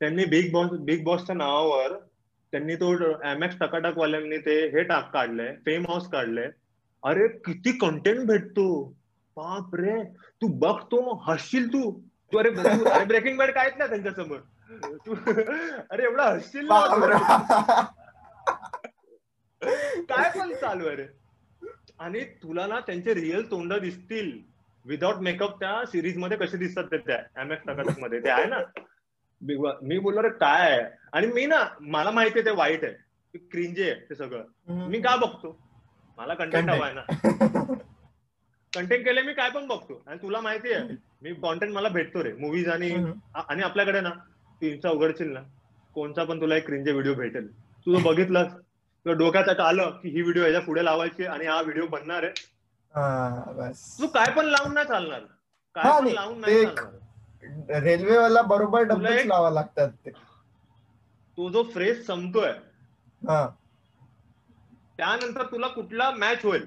त्यांनी 0.00 0.24
बिग 0.24 0.52
बॉस 0.52 0.70
बिग 0.80 1.04
बॉसच्या 1.04 1.34
नावावर 1.36 1.96
त्यांनी 2.52 2.74
तो 2.74 2.92
एम 3.28 3.42
एक्स 3.42 3.58
टकाटक 3.58 3.98
वाल्यांनी 3.98 4.38
ते 4.38 4.66
हे 4.68 4.82
टाक 4.82 5.12
काढलंय 5.12 5.54
फेम 5.66 5.82
हाऊस 5.88 6.08
काढलंय. 6.08 6.50
अरे 7.02 7.28
किती 7.28 7.78
कंटेंट 7.78 8.26
भेटतो. 8.26 8.96
बाप 9.36 9.74
रे 9.74 10.02
तू 10.42 10.48
बघतो 10.58 11.22
हसशील 11.26 11.68
तू. 11.68 11.90
तू 12.32 12.38
अरे 12.38 12.48
अरे 12.94 13.04
ब्रेकिंग 13.04 13.38
बॅड 13.38 13.50
काहीच 13.50 13.74
नाही 13.78 13.90
त्यांच्यासमोर. 13.90 14.38
तू 15.06 15.14
अरे 15.90 16.02
एवढा 16.04 16.24
हसशील 16.24 16.66
ना. 16.68 16.80
काय 20.08 20.30
पण 20.38 20.54
चालू 20.54 20.86
आहे 20.86 20.96
रे. 20.96 21.06
आणि 21.98 22.20
तुला 22.42 22.66
ना 22.66 22.80
त्यांचे 22.80 23.14
रिअल 23.14 23.42
तोंड 23.50 23.72
दिसतील. 23.72 24.38
विदाउट 24.86 25.16
मेकअप 25.16 25.60
त्या 25.60 25.84
सिरीजमध्ये 25.86 26.36
कसे 26.36 26.56
दिसतात 26.56 26.84
ते 26.84 26.98
त्या 26.98 27.16
एम 27.40 27.52
एस 27.52 27.58
टकाटकमध्ये. 27.66 28.20
ते 28.20 28.30
आहे 28.30 28.44
ना. 28.44 28.58
मी 29.82 29.98
बोललो 29.98 30.22
रे 30.22 30.28
काय 30.28 30.70
आहे? 30.70 30.82
आणि 31.12 31.26
मी 31.26 31.46
ना 31.46 31.62
मला 31.80 32.10
माहिती 32.10 32.38
आहे 32.38 32.46
ते 32.46 32.56
वाईट 32.56 32.84
आहे. 32.84 33.38
क्रिंजे 33.38 33.90
आहे 33.90 34.00
ते 34.10 34.14
सगळं. 34.14 34.44
मी 34.88 35.00
का 35.00 35.16
बघतो? 35.16 35.58
मला 36.18 36.34
कंटेंट. 36.34 36.70
हवाय 36.70 36.92
ना. 36.92 37.02
कंटेंट 38.74 39.04
केले 39.04 39.22
मी 39.22 39.32
काय 39.32 39.50
पण 39.50 39.66
बघतो. 39.66 40.02
आणि 40.06 40.18
तुला 40.22 40.40
माहिती 40.40 40.72
आहे 40.72 40.96
मी 41.22 41.34
कॉन्टेंट 41.42 41.72
मला 41.72 41.88
भेटतो 41.88 42.22
रे. 42.24 42.32
मूवीज 42.38 42.68
आणि 42.68 42.90
आणि 43.48 43.62
आपल्याकडे 43.62 44.00
ना 44.00 44.10
तू 44.60 44.66
इन्स्टा 44.66 44.90
उघडशील 44.90 45.32
ना 45.32 45.40
कोणता 45.96 46.24
पण 46.24 46.40
तुला 46.40 46.56
एक 46.56 46.66
क्रिंजे 46.66 46.92
व्हिडिओ 46.92 47.14
भेटेल. 47.14 47.48
तू 47.86 47.94
तो 47.94 47.98
बघितलास 48.02 48.52
तुला 48.52 49.14
डोक्यात 49.18 49.48
आता 49.48 49.64
आलं 49.68 49.90
की 50.02 50.08
ही 50.08 50.22
व्हिडिओ 50.22 50.44
याच्यापुढे 50.44 50.84
लावायची 50.84 51.24
आणि 51.26 51.46
हा 51.46 51.60
व्हिडिओ 51.62 51.86
बनणार 51.86 52.22
आहे. 52.22 52.32
तू 53.98 54.06
काय 54.08 54.30
पण 54.34 54.46
लावून 54.46 54.74
नाही 54.74 54.86
चालणार. 54.86 55.20
काय 55.76 56.00
पण 56.00 56.06
लावून 56.08 56.40
नाही 56.40 56.64
चालणार. 56.64 57.80
रेल्वेवाला 57.80 58.42
बरोबर 58.42 58.84
लावा 59.24 59.50
लागतात 59.50 59.88
ते. 60.04 60.10
तो 60.10 61.48
जो 61.50 61.62
फ्रेश 61.72 62.04
संपतोय 62.06 62.52
त्यानंतर 64.98 65.42
तुला 65.42 65.66
कुठला 65.68 66.10
मॅच 66.10 66.44
होईल? 66.44 66.66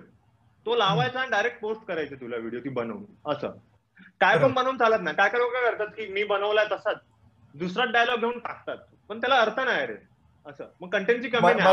तो 0.67 0.75
लावायचा 0.75 1.19
आणि 1.19 1.31
डायरेक्ट 1.31 1.59
पोस्ट 1.59 1.85
करायची 1.85 2.15
तुला 2.15 2.35
व्हिडिओ 2.37 2.59
ती 2.59 2.69
बनवून. 2.69 3.03
असं. 3.25 3.47
काय 4.19 4.37
पण. 4.37 4.53
बनवून 4.53 4.77
चालत 4.77 4.97
नाही. 5.01 5.15
काय 5.15 5.29
काय 5.29 5.39
लोक 5.39 5.51
करतात 5.51 5.87
की 5.87 6.07
मी 6.07 6.23
बनवलाय 6.23 6.65
तसाच. 6.71 6.97
दुसरा 7.53 7.85
डायलॉग 7.85 8.19
घेऊन 8.19 8.39
टाकतात. 8.39 8.77
पण 9.09 9.21
त्याला 9.21 9.35
अर्थ 9.35 9.59
नाही 9.59 9.87
रे. 9.87 9.95
असं. 10.45 10.65
मग 10.81 10.89
कंटेंटची 10.89 11.29
कमी 11.29 11.41
नाही. 11.41 11.69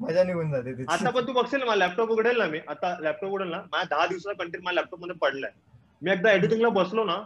मजा 0.00 0.24
निघून- 0.24 0.50
जाते. 0.50 0.84
आता 0.88 1.10
पण 1.10 1.26
तू 1.26 1.32
बघशील 1.32 1.62
ना 1.62 1.74
लॅपटॉप 1.74 2.08
उघडेल 2.10 2.38
ना 2.38 2.46
मी. 2.46 2.60
आता 2.68 2.96
लॅपटॉप 3.00 3.30
उघडेल 3.30 3.48
ना. 3.48 3.56
माझ्या 3.56 3.96
दहा 3.96 4.06
दिवसाचा 4.06 4.44
कंटेंट 4.44 4.64
माझ्या 4.64 4.82
लॅपटॉपमध्ये 4.82 5.16
पडलाय. 5.16 5.50
मी 6.02 6.10
एकदा 6.10 6.32
एडिटिंगला 6.32 6.68
बसलो 6.68 7.04
ना 7.04 7.16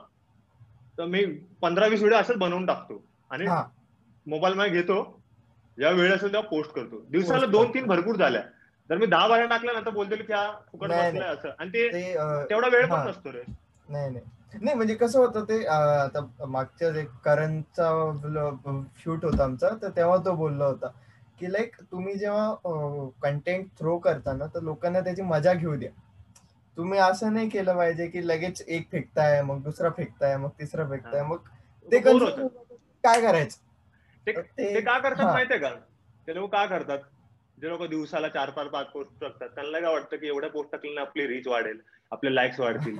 तर 0.98 1.04
मी 1.04 1.24
पंधरा 1.60 1.86
वीस 1.86 2.00
व्हिडिओ 2.00 2.18
असंच 2.18 2.36
बनवून 2.36 2.66
टाकतो. 2.66 3.04
आणि. 3.30 3.46
मोबाईल 4.26 4.54
मध्ये 4.54 4.72
घेतो. 4.72 5.22
या 5.78 5.90
वेळ 5.90 6.16
असेल 6.16 6.32
तेव्हा 6.32 6.48
पोस्ट 6.48 6.70
करतो. 6.72 7.00
दिवसाला 7.10 7.46
दोन. 7.46 7.74
तीन 7.74 7.86
भरपूर 7.86 8.16
झाल्या. 8.16 8.42
तर 8.90 8.98
मी 8.98 9.06
दहा 9.06 9.26
बारा 9.28 9.44
टाकल्या 9.46 9.74
ना 9.74 9.80
तर 9.80 9.90
बोलतील 9.90 10.22
की 10.22 10.32
हा 10.32 10.50
फुकट 10.72 10.90
बसलाय 10.90 11.28
असं. 11.28 11.50
आणि 11.58 11.70
ते 11.70 11.88
तेवढा 12.50 12.68
वेळ 12.68 12.86
पण. 12.86 13.08
नसतो 13.08 13.32
रे. 13.32 13.42
नाही 13.88 14.10
नाही. 14.10 14.24
नाही 14.54 14.76
म्हणजे 14.76 14.94
कसं 14.94 15.18
होतं 15.18 15.44
ते 15.44 15.64
आता 15.66 16.20
मागच्या 16.46 16.88
एक 17.00 17.10
करणचा 17.24 17.90
शूट 18.98 19.24
होता 19.24 19.44
आमचा 19.44 19.68
तर 19.82 19.90
तेव्हा 19.96 20.16
तो 20.16 20.34
बोलला 20.36 20.64
होता 20.64 20.88
की 21.40 21.52
लाईक 21.52 21.76
तुम्ही 21.82 22.14
जेव्हा 22.14 23.10
कंटेंट 23.22 23.66
थ्रो 23.78 23.98
करता 23.98 24.32
ना 24.32 24.46
तर 24.46 24.62
लोकांना 24.62 25.00
त्याची 25.00 25.22
मजा 25.22 25.52
घेऊ 25.54 25.74
द्या. 25.76 25.90
तुम्ही 26.76 26.98
असं 26.98 27.32
नाही 27.34 27.48
केलं 27.48 27.76
पाहिजे 27.76 28.06
की 28.08 28.26
लगेच 28.28 28.62
एक 28.62 28.88
फेकताय 28.90 29.40
मग 29.42 29.62
दुसरा 29.62 29.90
फेकताय 29.90 30.36
मग 30.36 30.50
तिसरा 30.58 30.88
फेकताय 30.88 31.22
मग 31.22 31.48
ते. 31.88 31.98
काय 33.04 33.20
करायचं? 33.20 33.58
ते 34.26 34.80
का 34.80 34.98
करतात. 34.98 35.26
माहितीये 35.26 35.58
का? 35.60 35.68
ते 36.28 36.34
लोक 36.34 36.52
का 36.52 36.64
करतात? 36.66 36.98
जे 37.62 37.68
लोक 37.68 37.82
दिवसाला 37.82 38.28
चार 38.28 38.50
पाच 38.50 38.66
पाच 38.66 38.86
पोस्ट 38.86 39.20
टाकतात 39.20 39.48
त्यांना 39.48 39.80
काय 39.80 39.92
वाटतं 39.92 40.16
की 40.16 40.26
एवढ्या 40.26 40.50
पोस्ट 40.50 40.72
टाकल्याने 40.72 41.00
आपली 41.00 41.26
रीच 41.26 41.46
वाढेल 41.46 41.80
आपले 42.10 42.34
लाईक्स 42.34 42.60
वाढतील? 42.60 42.98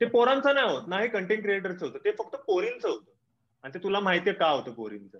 ते 0.00 0.06
पोरांचं 0.06 0.54
नाही 0.54 0.72
होत 0.72 0.82
नाही 0.88 1.08
कंटेंट 1.08 1.42
क्रिएटरचं 1.42 1.86
होतं. 1.86 1.98
ते 1.98 2.10
फक्त 2.10 2.36
पोरींचं 2.36 2.88
होतं. 2.88 3.10
आणि 3.62 3.74
ते 3.74 3.82
तुला 3.82 4.00
माहितीये 4.00 4.36
का 4.36 4.48
होतं 4.48 4.72
पोरींचं? 4.72 5.18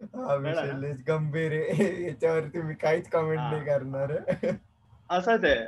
हा 0.00 0.38
ना? 0.38 0.92
गंभीर 1.08 1.52
याच्यावरती 2.08 2.62
मी 2.62 2.74
काहीच 2.74 3.08
कमेंट 3.08 3.40
हा. 3.40 3.50
नाही 3.50 3.64
करणार. 3.64 4.12
असंच 5.10 5.44
आहे. 5.44 5.66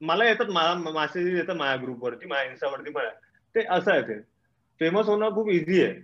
मला 0.00 0.24
येतात 0.24 0.46
मला 0.46 0.74
मेसेज 0.74 1.34
येतात 1.34 1.54
माझ्या 1.54 1.76
ग्रुपवरती 1.76 2.26
माझ्या 2.26 2.44
इन्स्टावरती 2.44 2.90
आहे. 2.96 3.10
ते 3.54 3.64
असं 3.70 3.92
आहे 3.92 4.02
ते. 4.02 4.20
फेमस 4.80 5.06
होणं 5.06 5.30
खूप 5.30 5.48
इझी 5.48 5.84
आहे. 5.84 5.94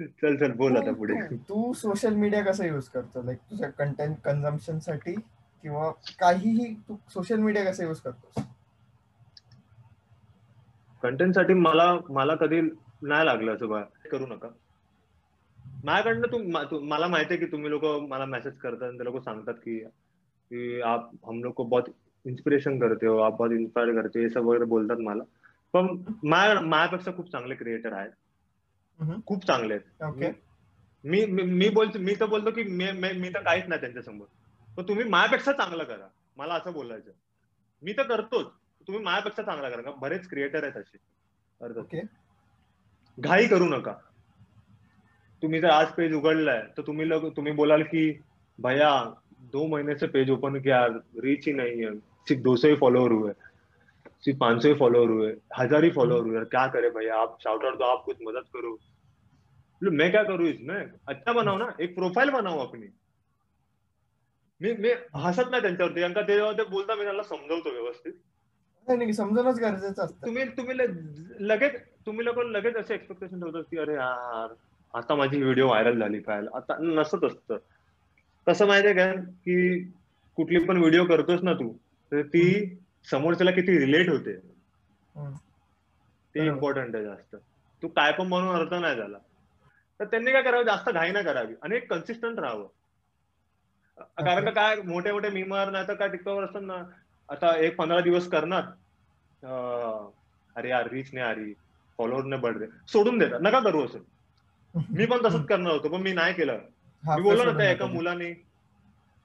चल 0.00 0.36
चल 0.36 0.52
बोल 0.52 0.76
आता 0.76 0.92
पुढे. 0.92 1.36
तू- 1.36 1.74
सोशल 1.74 2.14
मीडिया 2.14 2.44
कसा 2.44 2.66
युज 2.66 2.88
करतो? 2.88 3.22
लाईक 3.22 3.38
तुझ्या 3.38 3.70
कंटेंट 3.70 4.16
कन्झम्पशनसाठी 4.24 5.12
किंवा 5.62 5.90
काहीही 5.90 6.74
तू 6.74 6.96
सोशल 7.08 7.36
मीडिया 7.36 7.64
कसा 7.64 7.84
युज 7.84 8.00
करतोस? 8.00 8.44
कंटेंटसाठी 11.02 11.54
मला 11.54 11.96
मला 12.10 12.34
कधी 12.34 12.60
नाही 13.02 13.26
लागलं 13.26 13.54
असं 13.54 13.68
बा. 13.68 13.82
करू 14.12 14.26
नका. 14.26 14.48
माझ्याकडनं 15.84 16.26
तू 16.26 16.80
मला 16.80 17.06
माहिती 17.06 17.34
आहे 17.34 17.44
की 17.44 17.52
तुम्ही 17.52 17.70
लोक 17.70 17.84
मला 17.84 18.24
मेसेज 18.24 18.58
करतात 18.58 18.92
ते 18.92 19.04
लोक 19.04 19.24
सांगतात 19.24 19.54
की 19.54 19.78
की 20.50 20.80
आप 20.80 21.10
हम 21.26 21.44
लोग 21.44 21.52
को 21.52 21.64
बहुत 21.64 21.82
इन्स्पिरेशन 22.24 22.78
करते 22.78 23.06
हो 23.06 23.18
आप 23.18 23.32
बहुत 23.38 23.50
इन्स्पायर 23.50 24.02
करते 24.02 24.18
हो 24.18 24.22
हे 24.22 24.30
सब 24.30 24.40
वगैरे 24.40 24.64
बोलतात 24.64 24.96
मला. 24.96 25.22
पण 25.72 25.86
माझ्या 26.24 26.60
माझ्यापेक्षा 26.60 27.12
खूप 27.12 27.32
चांगले 27.32 27.54
क्रिएटर 27.54 27.92
आहेत. 27.92 28.10
खूप 29.26 29.44
चांगले 29.46 29.74
आहेत. 29.74 30.02
ओके. 30.04 30.30
मी 31.04 31.24
मी 31.26 31.68
बोलतो 31.68 31.98
मी 31.98 32.14
तर 32.20 32.26
बोलतो 32.26 32.50
की 32.50 32.62
मी 32.64 33.28
तर 33.28 33.42
काहीच 33.42 33.64
नाही 33.68 33.80
त्यांच्यासमोर 33.80 34.26
पण 34.76 34.88
तुम्ही 34.88 35.04
माझ्यापेक्षा 35.04 35.52
चांगलं 35.52 35.84
करा. 35.84 36.08
मला 36.36 36.54
असं 36.54 36.72
बोलायचं 36.72 37.10
मी 37.82 37.92
तर 37.92 38.02
करतोच. 38.02 38.46
तुम्ही 38.86 39.02
माझ्यापेक्षा 39.04 39.42
चांगला 39.42 39.68
करा. 39.70 39.82
का 39.82 39.90
बरेच 39.90 40.28
क्रिएटर 40.28 40.64
आहेत 40.64 40.76
असे. 40.76 42.02
घाई 43.18 43.46
करू 43.46 43.68
नका. 43.68 43.92
तुम्ही 45.42 45.60
जर 45.60 45.68
आज 45.68 45.92
पेज 45.92 46.14
उघडलाय 46.14 46.62
तर 46.76 46.82
तुम्ही 46.82 47.08
लोग 47.08 47.28
तुम्ही 47.36 47.52
बोलाल 47.52 47.82
की 47.82 48.10
भैया 48.58 48.90
दो 49.52 49.66
महीने 49.66 49.94
से 49.98 50.06
पेज 50.06 50.30
ओपन 50.30 50.60
किया 50.60 50.86
रीच 51.22 51.46
ही 51.46 51.52
नहीं 51.52 51.84
है. 51.84 51.94
सिर्फ 52.28 52.42
दो 52.42 52.56
सौ 52.56 52.68
ही 52.68 52.74
फॉलोअर 52.76 53.12
हुए. 53.12 53.32
सिर्फ 54.22 54.38
पांच 54.38 54.62
सौ 54.62 54.68
ही 54.68 54.74
फॉलोअर 54.74 55.10
हुए 55.10 55.32
हजार 55.58 55.84
ही 55.84 55.90
फॉलोअर 55.90 56.26
हुए 56.26 56.44
क्या 56.46 56.66
करे 56.66 56.90
भैया 56.90 57.16
आप 57.16 57.36
शाउट 57.42 57.64
आउट 57.64 57.78
दो 57.78 57.84
आप 57.84 58.04
कुछ 58.04 58.16
मदद 58.22 58.44
करो। 58.54 58.78
मैं 59.82 60.10
क्या 60.10 60.22
करूँ 60.22 60.46
इसमें? 60.48 60.86
अच्छा 61.06 61.32
बनाओ 61.32 61.58
ना 61.58 61.66
एक 61.80 61.94
प्रोफाईल 61.94 62.30
बनाओ 62.30 62.58
अपनी। 62.58 62.86
मी 64.60 64.72
मी 64.74 64.92
हसत 65.16 65.50
नाही 65.50 65.62
त्यांच्यावरती 65.62 66.00
कारण 66.00 66.12
का 66.12 66.22
ते 66.22 66.34
जेव्हा 66.34 66.52
ते 66.52 66.64
बोलता 66.70 66.94
मी 66.94 67.02
त्यांना 67.02 67.22
समजवतो 67.22 67.70
व्यवस्थित. 67.70 68.12
समजणच 68.86 69.58
गरजेचं 69.60 70.02
असतं. 70.02 70.26
तुम्ही 70.26 70.44
तुम्ही 70.56 70.76
लगेच 71.48 71.74
तुम्ही 72.06 72.24
लोक 72.24 72.38
लगेच 72.38 72.76
असे 72.76 72.94
एक्सपेक्टेशन 72.94 73.40
ठेवतात 73.40 73.62
की 73.70 73.78
अरे 73.78 73.94
यार 73.94 74.54
आता 74.94 75.14
माझी 75.14 75.42
व्हिडिओ 75.42 75.66
व्हायरल 75.66 76.00
झाली 76.00 76.18
पाहिजे 76.18 76.56
आता 76.56 76.76
नसत 76.80 77.24
असतं. 77.24 77.56
कसं 78.46 78.66
माहितीये 78.66 78.94
का 78.94 79.12
की 79.14 79.78
कुठली 80.38 80.64
पण 80.64 80.76
व्हिडिओ 80.76 81.04
करतोस 81.04 81.42
ना 81.42 81.52
तू 81.52 81.72
तर 82.12 82.22
ती 82.22 82.44
समोरच्याला 83.10 83.50
किती 83.50 83.78
रिलेट 83.78 84.08
होते. 84.08 84.36
ते. 86.34 86.46
इम्पॉर्टंट 86.46 86.94
आहे 86.94 87.04
जास्त. 87.04 87.36
तू 87.82 87.88
काय 87.88 88.12
पण 88.12 88.26
म्हणून 88.26 88.54
अर्थ 88.56 88.74
नाही 88.74 88.96
झाला. 88.96 89.18
तर 90.00 90.04
त्यांनी 90.04 90.32
काय 90.32 90.42
करावं? 90.42 90.62
जास्त 90.62 90.88
घाई 90.90 91.10
नाही 91.10 91.24
करावी. 91.24 91.54
आणि 91.62 91.80
कन्सिस्टंट 91.80 92.38
राहावं. 92.38 92.66
कारण 93.98 94.44
का 94.44 94.50
काय? 94.50 94.80
मोठे 94.82 95.12
मोठे 95.12 95.28
मीमर 95.28 95.70
नाही 95.70 95.88
तर 95.88 95.94
काय 95.94 96.08
टिकटॉकवर 96.08 96.44
असतात 96.44 96.62
ना. 96.62 96.82
आता 97.28 97.56
एक 97.56 97.76
पंधरा 97.76 98.00
दिवस 98.00 98.28
करणार. 98.28 98.62
अरे 100.56 100.68
यार 100.68 100.88
रीच 100.90 101.10
नाही 101.14 101.26
आ 101.26 101.32
रही 101.32 101.52
फॉलोअर 101.98 102.24
ने 102.24 102.36
बढ़ 102.36 102.56
रहे 102.56 102.68
सोडून 102.88 103.18
देतात. 103.18 103.40
नका 103.42 103.60
करू 103.60 103.84
असं. 103.84 103.98
मी 104.74 105.06
पण 105.06 105.24
तसंच 105.24 105.46
करणार 105.48 105.72
होतो 105.72 105.88
पण 105.88 106.00
मी 106.00 106.12
नाही 106.12 106.34
केलं. 106.34 106.58
मी 107.04 107.22
बोललो 107.22 107.44
ना 107.44 107.58
त्या 107.58 107.70
एका. 107.70 107.86
मुलाने. 107.86 108.32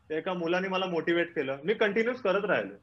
एका 0.09 0.33
मुलाने 0.33 0.67
मला 0.67 0.85
मोटिवेट 0.85 1.35
केलं. 1.35 1.57
मी 1.63 1.73
कंटिन्युअस 1.73 2.21
करत 2.21 2.45
राहिलो. 2.45 2.75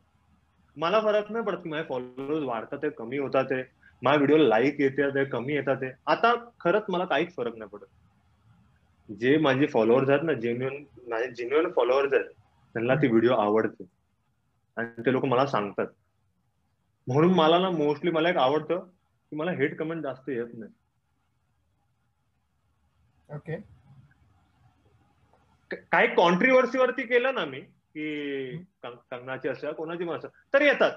मला 0.81 1.01
फरक 1.01 1.31
नाही 1.31 1.45
पडत 1.45 1.63
की 1.63 1.69
माझे 1.69 1.85
फॉलोअर्स 1.89 2.45
वाढतात 2.45 2.79
ते 2.83 2.91
कमी 2.91 3.19
होतात 3.19 3.45
ते 3.45 3.63
माझ्या 4.03 4.19
व्हिडिओ 4.19 4.37
लाईक 4.39 4.81
येते 4.81 5.09
ते 5.11 5.25
कमी 5.25 5.55
येतात 5.55 5.77
ते 5.77 5.91
आता 6.07 6.35
खरंच 6.61 6.85
मला 6.89 7.05
काहीच 7.05 7.35
फरक 7.35 7.57
नाही 7.57 7.71
पडत. 7.71 7.87
जे 9.09 9.37
माझे 9.39 9.67
फॉलोअर्स 9.67 10.09
आहेत 10.11 10.23
ना 10.23 10.33
जेन्युअन 10.33 10.83
माझे 11.09 11.31
जेन्युअन 11.35 11.71
फॉलोअर्स 11.73 12.13
आहेत 12.13 12.31
त्यांना 12.75 12.95
ती 12.95 13.09
व्हिडिओ 13.09 13.33
आवडते. 13.35 13.85
आणि 14.77 15.03
ते 15.07 15.13
लोक 15.13 15.25
मला 15.25 15.47
सांगतात. 15.47 15.87
म्हणून 17.07 17.35
मला 17.35 17.59
ना 17.59 17.71
मोस्टली 17.71 18.11
मला 18.11 18.31
एक 18.31 18.37
आवडतं 18.37 18.79
की 18.79 19.37
मला 19.37 19.51
हेट 19.51 19.77
कमेंट 19.79 20.03
जास्त 20.03 20.29
येत 20.29 20.55
नाही. 20.55 20.73
ओके 23.29 23.57
काही 25.71 26.07
कॉन्ट्रीवर्सी 26.15 26.79
वरती 26.79 27.03
केलं 27.03 27.35
ना 27.35 27.45
मी 27.45 27.61
की 27.95 28.57
कंगनाची 28.83 29.49
असं 29.49 29.73
कोणाची 29.73 30.05
पण 30.05 30.17
असं 30.17 30.29
तर 30.55 30.63
येतात. 30.63 30.93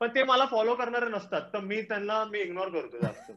पण 0.00 0.08
ते 0.14 0.22
मला 0.24 0.46
फॉलो 0.46 0.74
करणारे 0.74 1.06
नसतात. 1.06 1.40
तर 1.52 1.58
मी 1.60 1.82
त्यांना 1.82 2.24
मी 2.24 2.38
इग्नोर 2.38 2.68
करतो 2.68 2.98
जास्त. 2.98 3.32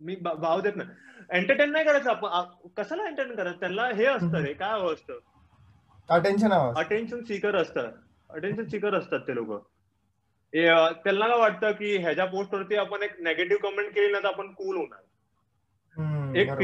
मी 0.00 0.16
भाव 0.16 0.60
देत 0.60 0.72
नाही. 0.76 0.88
एंटरटेन 1.30 1.70
नाही 1.70 1.84
करायचं 1.84 2.10
आपण. 2.10 2.28
कशाला 2.76 3.06
एंटरटेन 3.08 3.36
करायचं? 3.36 3.60
त्यांना 3.60 3.86
हे 3.86 4.06
असतं 4.06 4.42
रे. 4.42 4.52
काय 4.52 4.70
हवं 4.70 4.94
असतं? 4.94 5.18
अटेन्शन 6.08 6.52
अटेन्शन 6.76 7.22
सीकर 7.24 7.56
असतात. 7.56 7.92
अटेन्शन 8.30 8.64
सीकर 8.64 8.94
असतात 8.94 9.20
ते 9.20 9.34
लोक. 9.34 9.70
त्यांना 10.54 11.28
काय 11.28 11.38
वाटतं 11.38 11.72
की 11.72 11.96
ह्याच्या 11.96 12.24
पोस्ट 12.24 12.54
वरती 12.54 12.76
आपण 12.76 13.02
एक 13.02 13.20
नेगेटिव्ह 13.20 13.70
कमेंट 13.70 13.94
केली 13.94 14.12
ना 14.12 14.18
तर 14.18 14.26
आपण 14.26 14.52
कूल 14.52 14.76
होणार. 14.76 15.00
एक 16.36 16.46
बरोबर. 16.46 16.60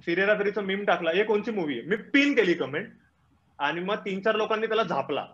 सिरेराफिरीचं 0.00 0.62
मीम 0.62 0.84
टाकला 0.84 1.10
हे 1.10 1.24
कोणची 1.24 1.50
मूवी 1.50 1.78
आहे? 1.78 1.88
मी 1.88 1.96
पिन 2.12 2.34
केली 2.34 2.54
कमेंट 2.54 2.88
आणि 3.58 3.80
मग 3.80 3.96
तीन 3.96 4.20
चार 4.20 4.36
लोकांनी 4.36 4.66
त्याला 4.66 4.82
झापला. 4.82 5.26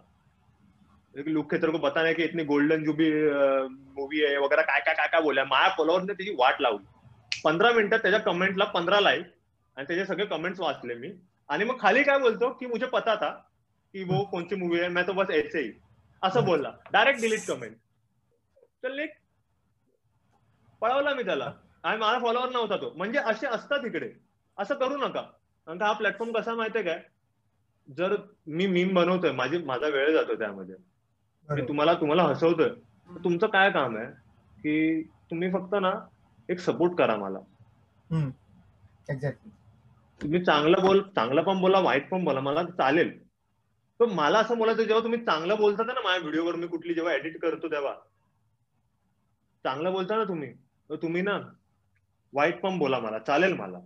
एक 1.14 1.28
लोक 1.28 1.52
तेरे 1.52 1.72
को 1.72 1.78
पता 1.78 2.02
नाही 2.02 2.14
की 2.14 2.22
इतनी 2.22 2.44
गोल्डन 2.44 2.84
जुबी 2.84 3.10
मूवी 3.70 4.24
आहे 4.24 4.36
वगैरे 4.36 4.62
काय 4.62 4.80
काय 4.80 4.94
काय 4.94 5.06
काय 5.12 5.20
बोलल्या. 5.22 5.44
माया 5.44 5.68
फॉलोअरने 5.78 6.12
त्याची 6.12 6.34
वाट 6.38 6.60
लावली. 6.60 6.84
पंधरा 7.44 7.70
मिनिटात 7.72 7.98
त्याच्या 7.98 8.20
कमेंटला 8.20 8.64
पंधरा 8.64 9.00
लाईक 9.00 9.26
आणि 9.76 9.86
त्याचे 9.88 10.04
सगळे 10.06 10.26
कमेंट्स 10.26 10.60
वाचले 10.60 10.94
मी. 10.94 11.10
आणि 11.48 11.64
मग 11.64 11.80
खाली 11.80 12.02
काय 12.02 12.18
बोलतो 12.18 12.50
की 12.50 12.66
मुझे 12.66 12.86
पता 12.86 13.14
था 13.14 13.30
की 13.94 14.02
वो 14.04 14.22
कोणची 14.24 14.54
मूवी 14.54 14.80
आहे 14.80 14.88
मैं 14.88 15.06
तो 15.06 15.12
बस 15.12 15.30
ऐसे 15.30 15.60
ही. 15.62 15.72
असं 16.22 16.44
बोलला. 16.44 16.72
डायरेक्ट 16.92 17.20
डिलीट 17.20 17.46
कमेंट 17.48 17.76
चल 18.82 18.98
एक 18.98 19.14
पळवला 20.82 21.14
मी 21.14 21.22
त्याला. 21.22 21.52
आणि 21.82 21.98
माझा 21.98 22.18
फॉलोअर 22.18 22.50
नव्हता 22.50 22.76
तो. 22.76 22.92
म्हणजे 22.96 23.18
असे 23.18 23.46
असतात 23.46 23.84
इकडे. 23.86 24.10
असं 24.58 24.74
करू 24.74 24.96
नका. 24.96 25.20
कारण 25.66 25.78
का 25.78 25.86
हा 25.86 25.92
प्लॅटफॉर्म 25.92 26.32
कसा 26.32 26.54
माहितीये 26.54 26.84
काय? 26.84 27.02
जर 27.88 28.14
मी 28.46 28.66
मीम 28.66 28.94
बनवतोय 28.94 29.32
माझी 29.32 29.58
माझा 29.58 29.88
वेळ 29.88 30.12
जातो 30.12 30.34
त्यामध्ये. 30.34 30.74
मी. 31.48 31.60
तुम्हाला 31.68 31.94
तुम्हाला 31.94 32.22
हसवतोय. 32.22 32.68
तर 32.68 33.24
तुमचं 33.24 33.46
काय 33.46 33.70
काम 33.70 33.96
आहे? 33.96 34.06
की 34.56 35.02
तुम्ही 35.30 35.50
फक्त 35.52 35.74
ना 35.74 35.92
एक 36.48 36.58
सपोर्ट 36.58 36.94
करा 36.98 37.16
मला. 37.16 37.38
एक्झॅक्टली 39.10 39.50
तुम्ही 40.20 40.44
चांगलं 40.44 40.82
बोल 40.82 41.02
चांगलं 41.16 41.42
पण 41.42 41.60
बोला 41.60 41.80
वाईट 41.80 42.08
पण 42.10 42.24
बोला. 42.24 42.40
मला 42.40 42.62
चालेल. 42.64 43.10
पण 44.00 44.10
मला 44.10 44.38
असं 44.38 44.58
बोलायचं 44.58 44.82
जेव्हा 44.82 45.02
तुम्ही 45.02 45.18
चांगलं 45.24 45.56
बोलता 45.56 45.84
ना 45.84 45.92
माझ्या 45.92 46.20
व्हिडिओवर 46.20 46.54
मी 46.54 46.66
कुठली 46.66 46.94
जेव्हा 46.94 47.14
एडिट 47.14 47.40
करतो 47.42 47.68
तेव्हा. 47.68 47.94
चांगलं 49.64 49.92
बोलता 49.92 50.16
ना 50.16 50.24
तुम्ही. 50.24 50.52
तुम्ही 50.90 51.22
ना 51.22 51.38
वाईट 52.32 52.60
पण 52.60 52.78
बोला 52.78 52.98
मला. 52.98 53.18
चालेल 53.18 53.52
मला. 53.52 53.78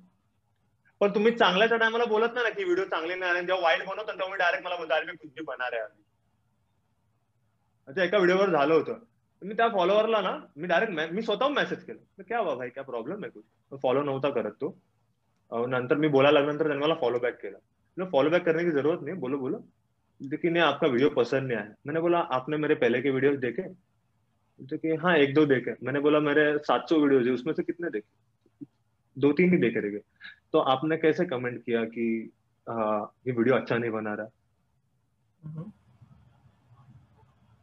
पण 1.00 1.14
तुम्ही 1.14 1.32
चांगल्याच्या 1.36 1.78
टायमाला 1.78 2.04
बोलत 2.04 2.28
ना 2.34 2.50
की 2.50 2.64
व्हिडिओ 2.64 2.84
चांगले 2.84 3.14
नाही 3.14 3.32
आणि 3.32 3.46
जेव्हा 3.46 3.62
वाईट 3.62 3.80
बनवतो 3.80 4.06
तेव्हा 4.06 4.28
मी 4.28 4.36
डायरेक्ट 4.36 4.64
मला 4.64 4.76
बोलतो 4.76 4.94
अरे, 4.94 5.04
मी 5.04 5.16
कुठली 5.16 5.42
बनणार 5.42 5.72
आहे 5.72 5.82
अच्छा 7.88 8.04
एका 8.04 8.16
व्हिडिओवर 8.16 8.50
झालं 8.50 8.74
होतं. 8.74 8.98
मी 9.42 9.54
त्या 9.54 9.68
फॉलोअरला 9.68 10.20
ना, 10.20 10.38
मी 10.56 10.66
डायरेक्ट 10.66 11.12
मी 11.12 11.22
स्वतःहून 11.22 11.52
मेसेज 11.54 11.84
केलं. 11.84 12.22
क्या 12.22 12.38
हुआ 12.38 12.54
भाई? 12.54 12.68
क्या 12.68 12.84
प्रॉब्लेम 12.84 13.24
आहे 13.24 13.30
कुछ? 13.30 13.44
फॉलो 13.82 14.02
नव्हता 14.02 14.30
करत 14.30 14.52
तो. 14.52 14.78
नंतर 15.66 15.96
मी 15.96 16.08
बोलायला 16.08 16.38
लागल्यानंतर 16.38 16.66
त्यांनी 16.66 16.84
मला 16.84 16.94
फॉलो 16.94 17.18
बॅक 17.18 17.42
केला. 17.42 18.04
फॉलो 18.12 18.30
बैक 18.30 18.42
करने 18.44 18.64
की 18.64 18.70
ज़रूरत 18.70 18.98
नहीं. 19.02 19.14
बोलो 19.14 19.38
बोलो. 19.38 19.58
देखिए 20.20 20.50
नहीं, 20.50 20.62
आपका 20.62 20.86
वीडियो 20.86 21.08
पसंद 21.10 21.48
नहीं 21.48 21.58
आया. 21.58 21.68
मैंने 21.86 22.00
बोला, 22.00 22.18
आपने 22.18 22.56
मेरे 22.56 22.74
पहले 22.74 23.02
के 23.02 23.10
वीडियोस 23.10 23.36
देखे? 23.36 23.62
तो 24.60 24.76
कि 24.76 24.96
हाँ 24.96 25.16
एक 25.16 25.34
दो 25.34 25.46
देखे. 25.46 25.74
मैंने 25.82 26.00
बोला, 26.00 26.20
मेरे 26.20 26.58
700 26.58 27.00
वीडियोस 27.00 27.26
है, 27.26 27.32
उसमें 27.32 27.54
से 27.54 27.62
कितने 27.62 27.90
देखे? 27.90 28.66
दो 29.18 29.32
तीन 29.32 29.50
ही 29.50 29.56
देखे 29.56 29.80
रह 29.80 30.00
तो 30.54 30.58
आपने 30.70 30.96
कैसे 30.96 31.24
कमेंट 31.26 31.62
किया 31.64 31.84
कि 31.86 32.06
हाँ, 32.66 33.12
ये 33.26 33.32
वीडियो 33.32 33.54
अच्छा 33.56 33.76
नहीं 33.78 33.90
बना 33.90 34.14
रहा? 34.14 34.26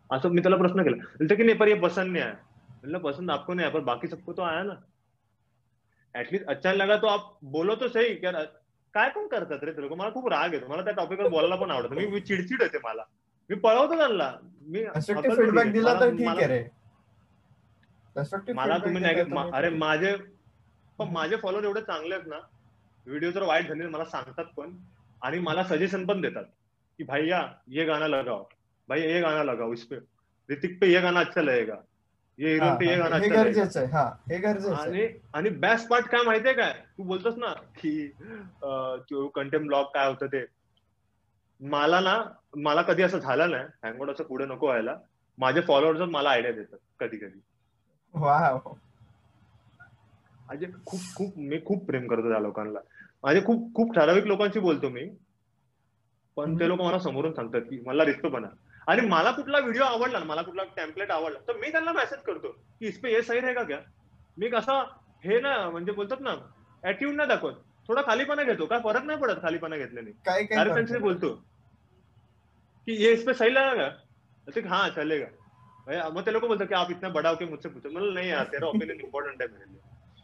असं 0.10 0.30
मी 0.30 0.41
त्याला 0.41 0.58
प्रश्न 0.58 0.84
केला 0.84 0.97
बोलते 0.97 1.36
की 1.36 1.43
नहीं 1.43 1.56
पर 1.58 1.67
ये 1.67 1.76
पसंद 1.80 2.12
नहीं 2.12 2.23
आया। 2.23 2.36
मतलब 2.84 3.02
पसंद 3.02 3.32
आपको 3.32 3.54
नहीं 3.54 3.65
आया 3.65 3.73
पर 3.73 3.80
बाकी 3.84 4.08
सबको 4.08 4.34
तो 4.34 4.41
आया 4.43 4.63
ना। 4.63 4.73
एटलीस्ट 6.15 6.45
अच्छा 6.50 6.73
लगा 6.73 6.97
तो 6.97 7.08
आप 7.08 7.38
बोलो 7.52 7.76
तो 7.76 7.88
सही 7.88 8.15
क्या 8.15 8.32
काय 8.95 9.10
पण 9.15 9.28
करतात 9.28 9.63
रे 9.63 9.71
ते 9.71 9.82
लोक 9.82 9.93
मला 9.93 10.10
खूप 10.12 10.28
राग 10.30 10.54
येतो. 10.54 10.67
मला 10.67 10.84
त्या 10.84 10.93
टॉपिकवर 10.93 11.30
बोलायला 11.30 11.56
पण 11.56 11.71
आवडतं. 11.71 11.95
मी 11.95 12.19
चिडचिड 12.21 12.62
येते 12.62 12.78
मला. 12.84 13.04
मी 13.50 13.56
पळवतो 13.56 13.97
त्यांना. 13.97 14.32
मी 14.62 14.84
फीडबॅक 15.08 15.71
दिला 15.71 16.00
तर 16.00 16.15
ठीक 16.17 16.28
आहे 16.28 16.47
रे. 16.47 16.63
मला 18.54 18.78
तुम्ही 18.78 19.02
नाही 19.02 19.21
अरे 19.54 19.69
माझे 19.69 20.15
पण 21.00 21.10
माझे 21.12 21.36
फॉलोअर 21.36 21.63
एवढे 21.63 21.82
चांगले 21.82 22.15
आहेत 22.15 22.28
ना 22.28 22.39
व्हिडिओ 23.08 23.32
जर 23.32 23.43
वाईट 23.43 23.67
झाले 23.67 23.88
मला 23.88 24.06
सांगतात 24.06 24.46
पण 24.58 24.76
आणि 25.22 25.39
मला 25.39 25.63
सजेशन 25.63 26.06
पण 26.06 26.22
देतात 26.22 26.43
की 27.00 27.04
भैया 27.04 27.41
ये 27.67 27.86
गाना 27.86 28.08
लगाओ 28.08 28.43
भाई 28.89 29.02
ये 29.02 29.20
गाना 29.22 29.43
लगाओ 29.43 29.74
इस 29.74 29.84
पे. 29.86 29.96
ऋतिक 30.50 30.80
पे 30.82 30.88
ये 30.88 31.00
गाना 31.02 31.20
अच्छा 31.20 31.41
लगेगा. 31.41 31.76
ये 32.39 32.48
हा, 32.50 32.54
हिरोइन 32.54 32.76
पे 32.78 32.86
ये 32.86 32.96
हा, 32.96 32.98
गाना 33.04 33.15
हे 33.15 33.30
अच्छा 33.30 33.43
गरजेचं 33.43 34.74
आणि 34.74 35.08
आणि 35.34 35.50
बेस्ट 35.50 35.88
पार्ट 35.89 36.06
काय 36.06 36.24
माहितीये 36.24 36.54
काय? 36.54 36.72
तू 36.98 37.04
बोलतोस 37.04 37.38
ना 37.38 37.54
की 37.78 38.08
कंटेंट 39.36 39.65
ब्लॉग 39.67 39.86
काय 39.93 40.08
होतं 40.08 40.28
ते. 40.28 40.46
मला 41.62 42.00
ना 42.00 42.17
मला 42.58 42.82
कधी 42.82 43.04
असं 43.04 43.20
झालं 43.20 43.52
नाही. 43.52 43.63
हँगआउट 43.84 44.10
असं 44.10 44.24
पुढे 44.24 44.46
नको 44.46 44.67
व्हायला. 44.67 44.96
माझे 45.38 45.62
फॉलोअर्स 45.62 46.00
मला 46.02 46.30
आयडिया 46.30 46.52
देतात 46.54 46.78
कधी 47.00 47.17
कधी 47.17 47.39
खूप 50.86 51.00
खूप 51.15 51.38
मी 51.38 51.58
खूप 51.65 51.86
प्रेम 51.86 52.08
करतो 52.08 52.30
त्या 52.30 52.39
लोकांना. 52.39 52.80
माझे 53.23 53.41
खूप 53.41 53.73
खूप 53.75 53.93
ठराविक 53.95 54.25
लोकांशी 54.25 54.60
बोलतो 54.60 54.89
मी. 54.89 55.10
पण 56.38 56.56
ते 56.60 56.67
लोक 56.67 56.82
मला 56.82 56.99
समोरून 56.99 57.34
सांगतात 57.34 57.62
की 57.62 57.80
मला 57.86 58.06
रिस्क 58.06 58.25
बना. 58.25 58.47
आणि 58.88 59.01
मला 59.01 59.32
कुठला 59.32 59.60
व्हिडिओ 59.60 59.84
आवडला 59.84 60.19
ना 60.19 60.25
मला 60.25 60.41
कुठला 60.41 60.63
टेम्पलेट 60.75 61.12
आवडला 61.12 61.39
तर 61.47 61.58
मी 61.58 61.71
त्यांना 61.71 61.91
मेसेज 61.91 62.19
करतो 62.23 62.51
की 62.80 62.88
इस 62.88 62.99
पे 63.01 63.12
ये 63.12 63.21
सही 63.21 63.39
रहेगा 63.39 63.63
क्या? 63.63 63.80
मी 64.38 64.49
कसा 64.49 64.82
हे 65.23 65.39
ना 65.41 65.58
म्हणजे 65.69 65.91
बोलतात 65.91 66.21
ना 66.21 66.36
ऍटिट्यूड 66.84 67.15
नाही 67.15 67.30
दाखवत. 67.30 67.53
थोडा 67.88 68.01
खालीपणा 68.01 68.43
घेतो. 68.43 68.65
काय 68.65 68.80
फरक 68.84 69.03
नाही 69.03 69.19
पडत 69.19 69.41
खालीपणा 69.41 69.77
घेतल्याने. 69.77 70.12
त्यांच्याशी 70.25 70.93
आहे? 70.93 71.01
बोलतो. 71.01 71.34
की 72.88 72.95
ये 73.03 73.12
इस 73.13 73.25
पे 73.25 73.34
सही 73.34 73.53
लगेगा 73.53 73.89
तो 74.47 74.51
कि 74.51 74.67
हाँ 74.67 74.89
चलेगा. 74.89 75.27
मग 76.10 76.25
ते 76.25 76.34
लोक 76.34 76.45
बोलतात 76.45 76.67
की 76.67 76.75
आप 76.75 76.91
इतना 76.91 77.10
बड़ा 77.10 77.30
होके 77.30 77.45
मुझसे 77.45 77.69
पूछो. 77.69 77.89
मतलब 77.89 78.13
नहीं 78.13 78.30
यार 78.30 78.45
तेरा 78.45 78.67
ओपिनियन 78.67 78.99
है 78.99 79.47
मेरे 79.47 79.71
लिए. 79.71 79.80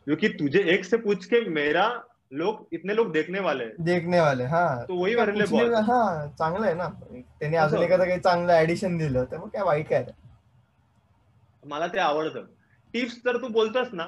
क्योंकि 0.07 0.29
तुझे 0.29 0.63
एक 0.73 0.85
से 0.85 0.97
पूछ 0.97 1.25
के 1.25 1.41
मेरा 1.49 1.85
लोग 2.33 2.67
इतने 2.71 2.95
लोग 2.95 3.11
देखने 3.11 3.39
वाले 3.39 3.65
देखने 3.79 4.19
वाले 4.19 4.43
हा. 4.43 4.83
तो 4.83 4.95
वही 4.95 5.15
बहुत 5.15 5.27
है. 5.27 6.29
चांगलं 6.29 6.65
आहे 6.65 6.73
ना. 6.73 6.89
त्याने 7.39 7.57
अजून. 7.57 7.83
एखादं 7.83 8.05
काही 8.05 8.19
चांगलं 8.19 8.53
ऍडिशन 8.53 8.97
दिलं 8.97 9.25
तर 9.31 9.37
मग 9.37 9.47
काय 9.47 9.61
वाईट 9.63 9.89
काय? 9.89 10.05
मला 11.65 11.87
ते 11.87 11.99
आवडतं. 11.99 12.43
टिप्स 12.93 13.17
तर 13.25 13.37
तू 13.37 13.47
बोलतोस 13.47 13.87
ना. 13.93 14.05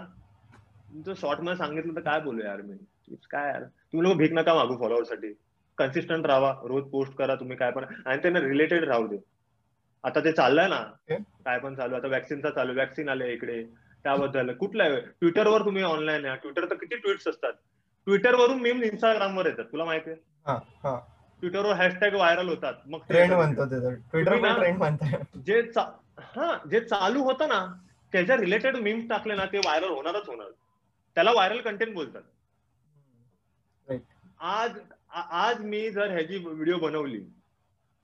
तुमचं 0.91 1.13
शॉर्टमध्ये 1.13 1.57
सांगितलं 1.57 1.95
तर 1.95 1.99
काय 1.99 2.19
बोलू 2.19 2.43
यार 2.43 2.61
मी? 2.61 2.73
टिप्स 2.73 3.27
काय 3.27 3.47
यार? 3.49 3.63
तुम्ही 3.63 4.09
लोक 4.09 4.17
भीक 4.17 4.33
नका 4.33 4.53
मागू 4.53 4.77
फॉलोअरसाठी 4.77 5.33
कन्सिस्टंट 5.77 6.25
राहा 6.25 6.53
रोज 6.63 6.83
पोस्ट 6.83 7.13
करा 7.13 7.35
तुम्ही 7.35 7.57
काय 7.57 7.71
पण. 7.71 7.85
आणि 8.05 8.21
त्यांना 8.21 8.39
रिलेटेड 8.39 8.83
राहू 8.83 9.07
दे. 9.07 9.17
आता 10.03 10.19
ते 10.19 10.31
चाललंय 10.31 10.67
ना. 10.67 10.81
काय 11.11 11.59
पण 11.59 11.75
चालू 11.75 11.95
आता 11.95 12.07
वॅक्सिनचा 12.07 12.49
चालू 12.49 12.75
वॅक्सिन 12.75 13.09
आले 13.09 13.33
इकडे. 13.33 13.63
त्याबद्दल. 14.03 14.53
कुठलं 14.53 14.99
ट्विटरवर 14.99 15.61
तुम्ही 15.65 15.83
ऑनलाईन 15.83 16.25
आहे. 16.25 16.35
ट्विटर 16.35 16.65
तर 16.65 16.75
किती 16.75 16.95
ट्विट्स 16.95 17.27
असतात. 17.27 17.53
ट्विटरवरून 18.05 18.59
मीम 18.61 18.81
इंस्टाग्रामवर 18.83 19.45
येतात. 19.45 19.65
तुला 19.65 19.85
माहिती 19.85 20.09
आहे? 20.09 20.19
ट्विटरवर 21.39 21.73
हॅशटॅग 21.73 22.13
व्हायरल 22.13 22.49
होतात. 22.49 22.73
मग 22.85 22.99
ट्रेंड. 23.07 23.33
म्हणतो 23.33 23.65
ट्विटर 24.11 25.05
जे 25.45 25.59
हा 26.19 26.57
जे 26.71 26.79
चालू 26.79 27.23
होतं 27.23 27.47
ना 27.47 27.65
त्याच्या 28.11 28.37
रिलेटेड 28.37 28.75
मीम्स 28.75 29.09
टाकले 29.09 29.35
ना 29.35 29.45
ते 29.45 29.57
व्हायरल 29.57 29.89
होणारच 29.89 30.27
होणार. 30.27 30.47
त्याला 31.15 31.31
व्हायरल 31.31 31.59
कंटेंट 31.61 31.93
बोलतात. 31.93 32.21
आज 34.39 34.77
आज 35.11 35.59
मी 35.61 35.89
जर 35.89 36.11
ह्याची 36.11 36.37
व्हिडिओ 36.37 36.77
बनवली 36.77 37.19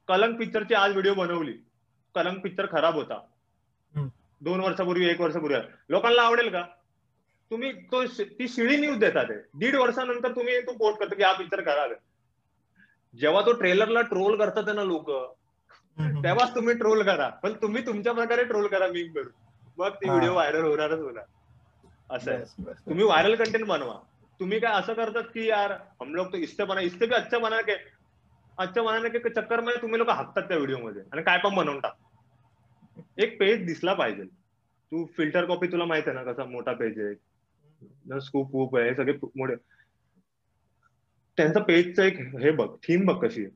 कलंक 0.08 0.38
पिक्चरची 0.40 0.74
आज 0.74 0.92
व्हिडिओ 0.92 1.14
बनवली 1.14 1.54
कलंक 2.16 2.42
पिक्चर 2.44 2.66
खराब 2.72 2.96
होता. 2.96 3.20
दोन 4.42 4.60
वर्षापूर्वी 4.60 5.06
एक 5.06 5.22
वर्षापूर्वी. 5.22 5.58
लोकांना 5.90 6.22
आवडेल 6.22 6.50
का? 6.50 6.64
तुम्ही 7.52 7.72
तो 7.92 8.04
ती 8.40 8.48
शिळी 8.48 8.78
न्यूज 8.78 8.98
देतात. 9.00 9.26
दीड 9.54 9.76
वर्षानंतर 9.76 10.32
तुम्ही 10.32 10.60
तो 10.62 10.74
पोस्ट 10.74 11.00
करतो 11.00 11.16
की 11.16 11.24
हा 11.24 11.32
पिक्चर 11.34 11.62
करा 11.62 11.88
जेव्हा 13.14 13.42
तो 13.46 13.52
ट्रेलरला 13.52 14.02
ट्रोल 14.02 14.38
करतात 14.38 14.70
ना 14.76 14.84
लोक. 14.84 15.10
तेव्हाच 16.24 16.54
तुम्ही 16.56 16.74
ट्रोल 16.78 17.04
करा. 17.04 17.28
पण 17.44 17.54
तुम्ही 17.54 17.86
तुमच्या 17.86 18.14
प्रकारे 18.14 18.44
ट्रोल 18.44 18.68
करा 18.68 18.88
मी 18.88 19.04
करून. 19.08 19.32
मग 19.78 19.90
ती. 19.96 20.10
व्हिडिओ 20.10 20.34
व्हायरल 20.34 20.64
होणारच 20.64 21.00
होणार. 21.00 21.24
असं 22.10 22.32
आहे. 22.32 22.74
तुम्ही 22.88 23.04
व्हायरल 23.04 23.36
कंटेंट 23.36 23.66
बनवा. 23.66 24.00
तुम्ही 24.40 24.60
काय 24.60 24.80
असं 24.80 24.94
करतात 24.94 25.24
की 25.24 25.48
यार 25.50 25.72
हम 26.02 26.16
लोग 26.16 26.32
तो 26.32 26.38
इससे 26.38 26.66
बना 26.66 26.82
इससे 26.82 27.06
भी 27.06 27.16
अच्छा 27.16 27.38
बना 27.40 27.62
के 27.62 27.76
अच्छा 28.58 28.82
बनाने 28.82 29.10
के 29.10 29.30
चक्करमध्ये 29.30 29.82
तुम्ही 29.82 29.98
लोक 30.00 30.10
हाकतात 30.10 30.48
त्या 30.48 30.58
व्हिडिओमध्ये. 30.58 31.02
आणि 31.12 31.24
काय 31.24 31.38
पण 31.38 31.56
बनवून 31.56 31.80
टाक. 31.80 31.94
एक 33.18 33.40
पेज 33.40 33.66
दिसला 33.66 33.94
पाहिजे. 33.94 34.24
तू 34.92 35.06
फिल्टर 35.18 35.46
कॉपी 35.46 35.68
तुला 35.68 35.86
माहीत 35.86 36.08
आहे 36.08 36.16
ना 36.16 36.24
कसा 36.24 36.46
मोठा 36.46 36.74
पेज 36.74 37.00
आहे. 37.00 37.14
स्कूप 38.20 38.56
वूप 38.56 38.78
आहे 38.78 38.90
हे 38.90 38.96
सगळे 38.96 39.14
मोठे. 39.24 39.56
त्यांचं 41.38 41.62
पेजचं 41.62 42.04
एक 42.04 42.20
हे 42.20 42.52
बघ 42.52 42.76
थीम 42.76 43.06
बघ 43.06 43.26
कशी 43.26 43.46
आहे. 43.46 43.52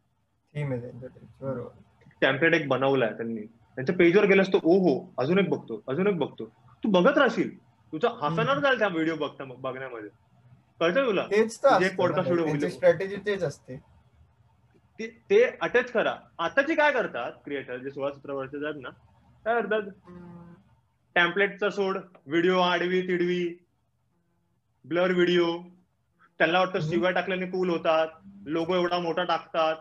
टेम्पलेट 2.21 2.53
एक 2.53 2.67
बनवलाय 2.67 3.13
त्यांनी. 3.13 3.41
त्यांच्या 3.45 3.95
पेजवर 3.95 4.25
गेलास 4.25 4.47
तो 4.47 4.59
ओ 4.63 4.77
हो 4.79 5.13
अजून 5.17 5.39
एक 5.39 5.49
बघतो 5.49 5.83
अजून 5.87 6.07
एक 6.07 6.17
बघतो. 6.17 6.45
तू 6.83 6.89
बघत 6.89 7.17
राहशील. 7.17 7.57
तुझा 7.63 8.09
हसणार 8.21 8.59
जाईल 8.59 8.79
त्या 8.79 8.87
व्हिडिओ 8.87 9.15
बघता 9.15 9.43
बघण्यामध्ये. 9.43 10.09
कळतं 10.79 11.05
तुला? 11.05 11.25
तेच. 11.31 11.61
स्ट्रॅटेजी 12.69 13.15
तेच 13.15 13.43
असते. 13.43 13.77
ते- 14.99 15.51
अटॅच 15.61 15.91
करा. 15.91 16.15
आताची 16.39 16.75
काय 16.75 16.91
करतात 16.91 17.31
क्रिएटर 17.45 17.77
जे 17.77 17.91
सोळा 17.91 18.11
सतरा 18.11 18.33
वर्षाचे 18.33 18.65
आहेत 18.65 18.81
ना 18.81 18.89
काय 19.45 19.61
करतात? 19.61 19.81
टेम्पलेटचा 21.15 21.69
सोड 21.69 21.97
व्हिडिओ 22.25 22.59
आडवी 22.59 23.01
तिडवी 23.01 23.64
ब्लर 24.87 25.11
व्हिडिओ. 25.11 25.57
त्यांना 26.37 26.59
वाटतं. 26.59 26.79
शिवाय 26.79 27.13
टाकल्याने 27.13 27.45
कूल 27.45 27.69
होतात. 27.69 28.07
लोगो 28.45 28.75
एवढा 28.75 28.99
मोठा 28.99 29.23
टाकतात. 29.23 29.75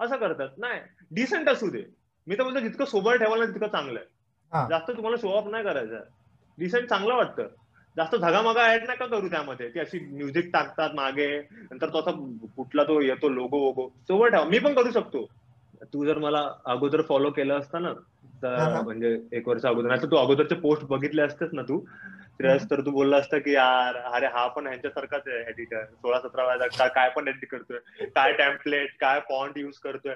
असं 0.00 0.16
करतात. 0.16 0.48
नाही 0.58 0.80
डिसेंट 1.10 1.48
असू 1.48 1.70
दे. 1.70 1.82
मी 2.26 2.38
तर 2.38 2.42
बोलतो 2.42 2.60
जितकं 2.60 2.84
सोबत 2.84 3.12
ठेवायला 3.12 3.46
तितकं 3.46 3.68
चांगलं 3.68 4.00
हा. 4.52 4.58
आहे 4.58 4.68
जास्त 4.68 4.90
तुम्हाला 4.90 5.16
शो 5.16 5.28
ऑफ 5.28 5.44
नाही 5.46 5.64
करायचं. 5.64 6.00
डिसेंट 6.58 6.88
चांगलं 6.88 7.14
वाटतं. 7.14 7.42
जास्त 7.96 8.14
धगामगा 8.14 8.74
ऍड 8.74 8.82
नका 8.82 9.06
करू 9.06 9.28
त्यामध्ये? 9.28 9.68
ती 9.68 9.80
अशी 9.80 10.00
म्युझिक 10.00 10.50
टाकतात 10.52 10.90
मागे. 10.94 11.40
नंतर 11.40 11.88
तो 11.92 11.98
असा 11.98 12.10
कुठला 12.56 12.84
तो 12.84 13.00
येतो 13.00 13.28
लोगो 13.28 13.58
वोगो 13.58 13.88
सोबत 14.02 14.28
ठेवा. 14.28 14.44
मी 14.44 14.58
पण 14.58 14.74
करू 14.74 14.90
शकतो. 14.90 15.28
तू 15.82 16.04
जर 16.04 16.18
मला 16.18 16.50
अगोदर 16.64 17.02
फॉलो 17.02 17.30
केलं 17.30 17.58
असतं 17.58 17.82
ना 17.82 17.92
हा. 18.48 18.82
म्हणजे 18.82 19.20
एक 19.32 19.48
वर्ष 19.48 19.62
अगोदर. 19.66 19.96
तर 19.96 20.06
तू 20.06 20.16
अगोदरचे 20.16 20.54
पोस्ट 20.54 20.84
बघितले 20.84 21.22
असतेस 21.22 21.48
ना 21.52 21.62
तू? 21.62 21.84
श्रेयस 22.36 22.70
तर 22.70 22.80
तू 22.80 22.90
बोलला 22.90 23.16
असता 23.16 23.38
की 23.38 23.52
यार 23.52 23.96
अरे 23.96 24.26
हा 24.26 24.46
पण 24.46 24.66
ह्यांच्यासारखाच 24.66 25.22
आहे 25.26 25.36
एडिटर 25.36 25.84
सोळा 25.84 26.20
सतरा 26.20 26.44
वयाचा 26.44 26.88
काय 26.88 27.10
पण 27.10 27.28
एडिट 27.28 27.48
करतोय. 27.50 28.04
काय 28.04 28.32
टेम्पलेट 28.32 28.88
काय 29.00 29.20
फॉन्ट 29.20 29.58
युज 29.58 29.78
करतोय. 29.78 30.14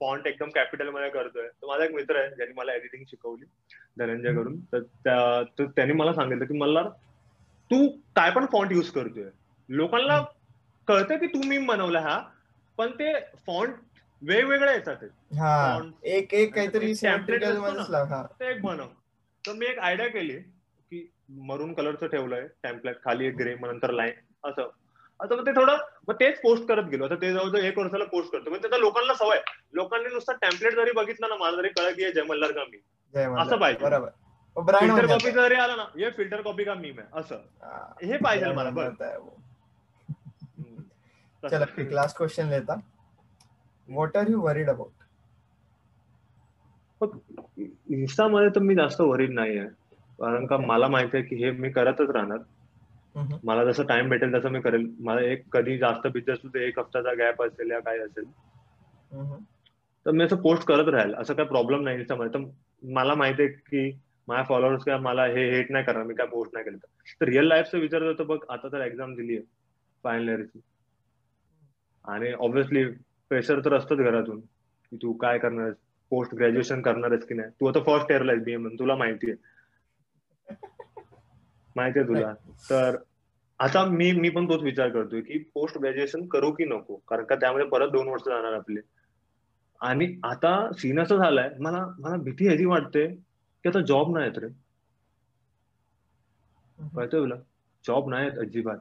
फॉन्ट 0.00 0.26
एकदम 0.26 0.48
कॅपिटलमध्ये 0.48 1.10
करतोय. 1.10 1.42
तर 1.42 1.66
माझा 1.66 1.84
एक 1.84 1.92
मित्र 1.92 2.16
आहे 2.16 2.28
ज्यांनी 2.28 2.54
मला 2.56 2.74
एडिटिंग 2.74 3.04
शिकवली 3.08 3.44
धनंजय 3.98 4.32
त्या- 4.74 5.44
तर 5.58 5.64
त्यांनी 5.64 5.94
मला 5.94 6.12
सांगितलं 6.12 6.44
की 6.44 6.58
मला 6.58 6.82
तू 7.70 7.88
काय 7.88 8.30
पण 8.30 8.46
फॉन्ट 8.46 8.72
युज 8.72 8.90
करतोय. 8.90 9.24
लोकांना 9.68 10.24
कळतं 10.88 11.16
की 11.16 11.26
तू 11.26 11.40
मी 11.46 11.58
बनवला 11.58 12.00
हा 12.00 12.22
पण 12.78 12.90
ते 12.90 13.12
फॉन्ट 13.46 13.74
वेगवेगळे 14.22 14.72
येतात. 14.72 14.96
हा. 15.38 15.78
एक 16.04 16.34
एक 16.34 16.54
काहीतरी 16.54 16.94
एक 18.40 18.62
बनव. 18.62 18.86
तर 19.46 19.52
मी 19.52 19.66
एक 19.66 19.78
आयडिया 19.78 20.08
केली 20.08 20.38
की 20.90 21.12
मरून 21.28 21.72
कलरचं 21.72 22.06
ठेवलंय 22.06 22.48
टेम्पलेट 22.62 22.96
खाली 23.04 23.26
एक 23.26 23.34
ग्रे 23.34 23.54
मग 23.54 23.68
नंतर 23.68 23.90
लाईन 23.90 24.12
असं. 24.44 24.68
आता 25.20 25.36
मग 25.36 25.46
ते 25.46 25.50
थोडं 25.50 25.76
मग 26.08 26.14
तेच 26.14 26.40
पोस्ट 26.40 26.64
करत 26.64 26.82
गेलो. 26.82 27.04
आता 27.04 27.14
ते 27.14 27.32
जवळजवळ 27.32 27.58
एक 27.58 27.78
वर्षाला 27.78 28.04
पोस्ट 28.04 28.32
करतो. 28.32 28.50
म्हणजे 28.50 28.60
त्याचा 28.60 28.76
लोकांना 28.76 29.14
सवय. 29.14 29.40
लोकांनी 29.72 30.14
नुसतं 30.14 30.32
टेम्पलेट 30.32 30.74
जरी 30.74 30.92
बघितलं 30.92 31.28
ना 31.28 31.34
मला 31.34 31.56
जरी 31.56 31.68
कळलं 31.68 31.90
की 31.90 32.12
जय 32.12 32.22
मल्हार 32.22 32.52
का 32.52 32.64
मी. 32.64 32.76
असं 33.40 33.56
पाहिजे. 33.56 33.84
फिल्टर 34.80 35.06
कॉपी 35.06 35.30
जरी 35.30 35.54
आला 35.54 35.76
ना 35.76 35.82
हे 35.82 36.10
फिल्टर 36.10 36.40
कॉपी 36.40 36.64
का 36.64 36.74
मी 36.74 36.92
असं. 37.14 37.36
हे 38.02 38.16
पाहिजे 38.16 38.46
मला. 38.46 38.70
तसं. 41.44 41.48
चला 41.48 41.64
लास्ट 41.90 42.16
क्वेश्चन 42.16 42.48
लेता. 42.48 42.80
What 43.88 44.16
are 44.16 44.28
you 44.30 44.40
worried 44.40 44.68
about 44.70 44.92
इंस्टामध्ये 47.90 48.48
तर 48.54 48.60
मी 48.60 48.74
जास्त 48.74 49.00
वरीड 49.00 49.32
नाही 49.32 49.58
आहे 49.58 49.68
कारण 50.18 50.46
का 50.46 50.56
मला 50.58 50.88
माहिती 50.88 51.16
आहे 51.16 51.26
की 51.26 51.36
हे 51.36 51.50
मी 51.50 51.70
करतच 51.70 52.10
राहणार. 52.10 52.38
मला 53.44 53.64
जसं 53.64 53.86
टाइम 53.86 54.08
भेटेल 54.08 54.32
तसं 54.34 54.50
मी 54.50 54.60
करेल. 54.60 54.86
मला 55.00 55.20
एक 55.22 55.44
कधी 55.52 55.76
जास्त 55.78 56.06
बिझी 56.06 56.30
असतो 56.32 56.58
एक 56.58 56.78
हफ्त्याचा 56.78 57.12
गॅप 57.18 57.42
असेल 57.42 57.70
या 57.70 57.78
काय 57.80 57.98
असेल. 57.98 58.24
तर 60.06 60.10
मी 60.10 60.24
असं 60.24 60.36
पोस्ट 60.42 60.66
करत 60.68 60.88
राहील. 60.88 61.14
असं 61.14 61.34
काही 61.34 61.48
प्रॉब्लेम 61.48 61.82
नाही 61.84 61.98
इंस्टामध्ये 61.98 62.32
तर 62.34 62.48
मला 62.92 63.14
माहिती 63.14 63.42
आहे 63.42 63.52
की 63.52 63.90
माझ्या 64.28 64.44
फॉलोअर्स 64.44 64.84
काय 64.84 64.98
मला 64.98 65.24
हे 65.26 65.48
हेट 65.50 65.70
नाही 65.70 65.84
करणार. 65.84 66.02
मी 66.04 66.14
काय 66.14 66.26
पोस्ट 66.26 66.54
नाही 66.54 66.64
केलं 66.64 66.76
तर. 66.76 67.24
रिअल 67.24 67.46
लाईफचं 67.48 67.78
विचारत 67.78 68.06
होतं 68.08 68.26
बघ 68.26 68.38
आता 68.50 68.68
तर 68.72 68.84
एक्झाम 68.84 69.14
दिली 69.14 69.36
आहे 69.36 69.44
फायनल 70.04 70.28
इयरची 70.28 70.60
आणि 72.04 72.32
ऑब्व्हियसली 72.32 72.84
प्रेशर 73.30 73.60
तर 73.64 73.74
असतंच 73.74 73.98
घरातून 73.98 74.40
की 74.40 74.96
तू 74.96 75.12
काय 75.12 75.38
करणार 75.38 75.70
पोस्ट 76.10 76.34
ग्रॅज्युएशन 76.34 76.80
करणार 76.82 77.10
आहेस 77.10 77.26
की 77.26 77.34
नाही? 77.34 77.50
तू 77.60 77.66
आता 77.66 77.80
फर्स्ट 77.80 78.10
इयरला 78.10 78.32
आहेस 78.32 78.44
बीएम 78.44 78.68
तुला 78.78 78.96
माहिती 78.96 79.30
आहे. 79.30 80.54
माहिती 81.76 81.98
आहे 81.98 82.08
तुला. 82.08 82.32
तर 82.70 82.96
आता 83.60 83.84
मी 83.84 84.10
मी 84.12 84.28
पण 84.28 84.48
तोच 84.48 84.62
विचार 84.62 84.88
करतोय 84.88 85.20
की 85.20 85.38
पोस्ट 85.54 85.78
ग्रॅज्युएशन 85.78 86.26
करू 86.26 86.50
की 86.52 86.64
नको? 86.64 86.96
कारण 87.08 87.24
का 87.24 87.34
त्यामध्ये 87.34 87.66
परत 87.66 87.90
दोन 87.90 88.08
वर्ष 88.08 88.22
जाणार 88.22 88.52
आपले. 88.52 88.80
आणि 89.80 90.06
आता 90.24 90.52
सीन 90.72 91.00
असं 91.00 91.16
झालाय 91.16 91.50
मला 91.60 91.84
मला 91.98 92.16
भीती 92.16 92.46
ह्याची 92.46 92.64
वाटते 92.64 93.06
की 93.06 93.68
आता 93.68 93.80
जॉब 93.80 94.16
नाही 94.16 94.26
येत 94.26 94.38
रे. 94.38 94.48
कळतोय 96.78 97.20
तुला? 97.20 97.34
जॉब 97.84 98.08
नाही 98.10 98.24
येत 98.24 98.38
अजिबात 98.38 98.78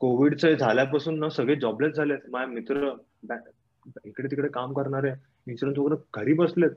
कोविडचं 0.00 0.54
झाल्यापासून 0.54 1.18
ना 1.18 1.28
सगळे 1.28 1.56
जॉबलेस 1.56 1.94
झालेत. 1.94 2.18
माझे 2.30 2.52
मित्र 2.52 2.90
इकडे 4.04 4.30
तिकडे 4.30 4.48
काम 4.48 4.72
करणारे 4.72 5.10
इन्शुरन्स 5.46 5.78
वगैरे 5.78 6.02
घरी 6.14 6.32
बसलेत. 6.32 6.70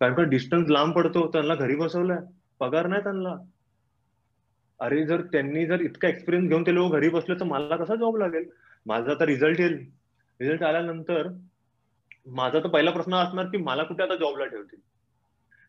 कारण 0.00 0.14
का 0.14 0.22
डिस्टन्स 0.22 0.70
लांब 0.70 0.94
पडतो 0.94 1.28
त्यांना 1.28 1.54
घरी 1.54 1.76
बसवलंय. 1.76 2.18
पगार 2.60 2.86
नाही 2.86 3.02
त्यांना. 3.02 3.34
अरे 4.80 5.06
जर 5.06 5.20
त्यांनी 5.20 5.66
जर 5.66 5.80
इतका 5.80 6.08
एक्सपिरियन्स 6.08 6.48
घेऊन 6.48 6.62
ते 6.62 6.74
लोक 6.74 6.92
घरी 6.92 7.08
बसले 7.08 7.34
तर 7.34 7.44
मला 7.44 7.76
कसा 7.76 7.94
जॉब 7.94 8.16
लागेल? 8.16 8.48
माझा 8.86 9.10
आता 9.10 9.26
रिझल्ट 9.26 9.60
येईल. 9.60 9.90
रिझल्ट 10.40 10.62
आल्यानंतर 10.62 11.28
माझा 12.26 12.58
तर 12.58 12.68
पहिला 12.68 12.90
प्रश्न 12.90 13.14
असणार 13.14 13.46
की 13.46 13.56
मला 13.56 13.82
कुठे 13.82 14.02
आता 14.02 14.14
जॉबला 14.14 14.44
ठेवतील? 14.44 14.78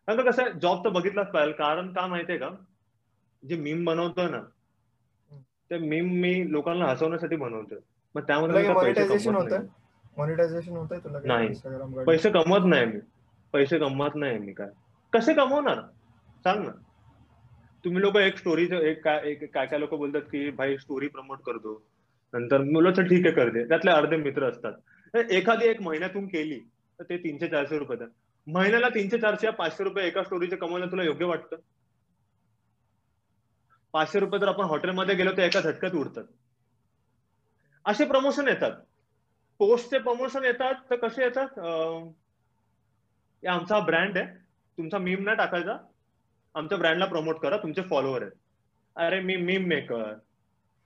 कारण 0.08 0.30
कसं 0.30 0.44
आहे 0.44 0.60
जॉब 0.60 0.86
तर 0.86 0.90
बघितलाच 0.90 1.32
पाहिजे. 1.32 1.52
कारण 1.52 1.94
का 1.94 2.08
माहितीये 2.08 2.40
का? 2.40 2.50
जे 3.44 3.56
मीम 3.56 3.86
बनवतोय 3.86 4.30
ना 4.30 4.42
ते 5.70 5.78
मीम 5.78 6.10
मी 6.12 6.52
लोकांना 6.52 6.86
हसवण्यासाठी 6.86 7.36
बनवतोय. 7.36 7.80
मग 8.16 8.22
त्यामध्ये 8.22 8.64
मॉनिटायझेशन 10.18 10.72
होतं 10.72 10.96
होतंय 10.96 11.00
तुला 11.00 11.20
नाही. 11.26 11.48
इंस्टाग्राम 11.48 12.04
पैसे 12.04 12.30
कमवत 12.30 12.66
नाही 12.66 12.86
मी. 12.86 13.00
पैसे 13.54 13.80
कमवत 13.80 14.16
नाही 14.16 14.38
मी 14.38 14.54
काय? 14.54 14.70
कसे 15.14 15.34
कमवणार? 15.34 15.82
सांग 16.44 16.64
ना. 16.64 16.72
तुम्ही 17.86 18.02
लोक 18.02 18.18
एक 18.18 18.38
स्टोरी 18.38 18.68
एक 18.72 19.04
काय 19.04 19.22
एक 19.26 19.54
काय 19.54 19.66
काय 19.66 19.80
लोक 19.80 19.94
बोलतात 19.94 20.22
की 20.22 20.50
भाई 20.50 20.78
स्टोरी 20.78 21.08
प्रमोट 21.08 21.40
करतो 21.42 21.84
नंतर 22.34 22.58
मुलं 22.58 22.92
ठीक 22.92 23.26
आहे 23.26 23.36
करते 23.36 23.68
त्यातले 23.68 23.92
अर्धे 23.92 24.16
मित्र 24.16 24.50
असतात. 24.50 24.74
तर 25.14 25.30
एखादी 25.30 25.66
एक 25.66 25.82
महिन्यातून 25.82 26.28
केली 26.28 26.60
तर 27.00 27.04
ते 27.04 27.18
तीनशे 27.18 27.48
चारशे 27.48 27.80
रुपये. 27.80 27.98
महिन्याला 28.48 28.90
तीनशे 28.90 29.18
चारशे 29.18 29.48
या 29.48 29.54
पाचशे 29.54 29.84
रुपये 29.84 30.08
एका 30.08 30.24
स्टोरीचे 30.24 30.56
कमवणं 30.56 30.88
तुला 30.88 31.04
योग्य 31.04 31.26
वाटतं? 31.26 31.56
पाचशे 33.94 34.20
रुपये 34.20 34.40
जर 34.40 34.48
आपण 34.48 34.64
हॉटेलमध्ये 34.64 35.16
गेलो 35.16 35.32
तर 35.32 35.42
एका 35.42 35.62
झटक्यात 35.62 35.94
उडतात. 35.94 36.24
असे 37.86 38.06
प्रमोशन 38.06 38.48
येतात. 38.48 38.72
पोस्टचे 39.62 39.98
प्रमोशन 40.00 40.44
येतात 40.44 40.76
तर 40.90 40.96
कसे 40.96 41.24
येतात? 41.24 41.60
हे 43.44 43.48
आमचा 43.48 43.80
ब्रँड 43.80 44.18
आहे. 44.18 44.26
तुमचा 44.78 44.98
मीम 44.98 45.24
नाही 45.24 45.38
टाकायचा. 45.38 45.78
आमच्या 46.56 46.78
ब्रँडला 46.78 47.06
प्रमोट 47.06 47.40
करा. 47.40 47.58
तुमचे 47.58 47.82
फॉलोअर 47.82 48.22
आहेत. 48.22 48.32
अरे 48.96 49.20
मी 49.20 49.36
मीम 49.36 49.68
मेकर 49.68 50.14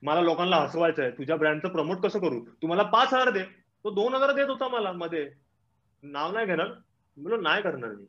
मला 0.04 0.22
लोकांना 0.22 0.56
हसवायचं 0.56 1.02
आहे. 1.02 1.12
तुझ्या 1.12 1.36
ब्रँडचं 1.36 1.70
प्रमोट 1.70 2.02
कसं 2.04 2.20
करू? 2.20 2.40
तुम्हाला 2.62 2.84
पाच 2.84 3.14
हजार 3.14 3.30
दे. 3.30 3.44
तो 3.86 3.94
दोन 3.94 4.16
हजार 4.16 4.34
देत 4.36 4.50
होता 4.50 4.68
मला 4.68 4.92
मध्ये. 4.92 5.30
नाव 6.04 6.32
नाही 6.32 6.46
घेणार. 6.46 6.72
बोलो 7.18 7.38
नाही 7.42 7.62
करणार 7.62 7.90
मी. 7.90 8.06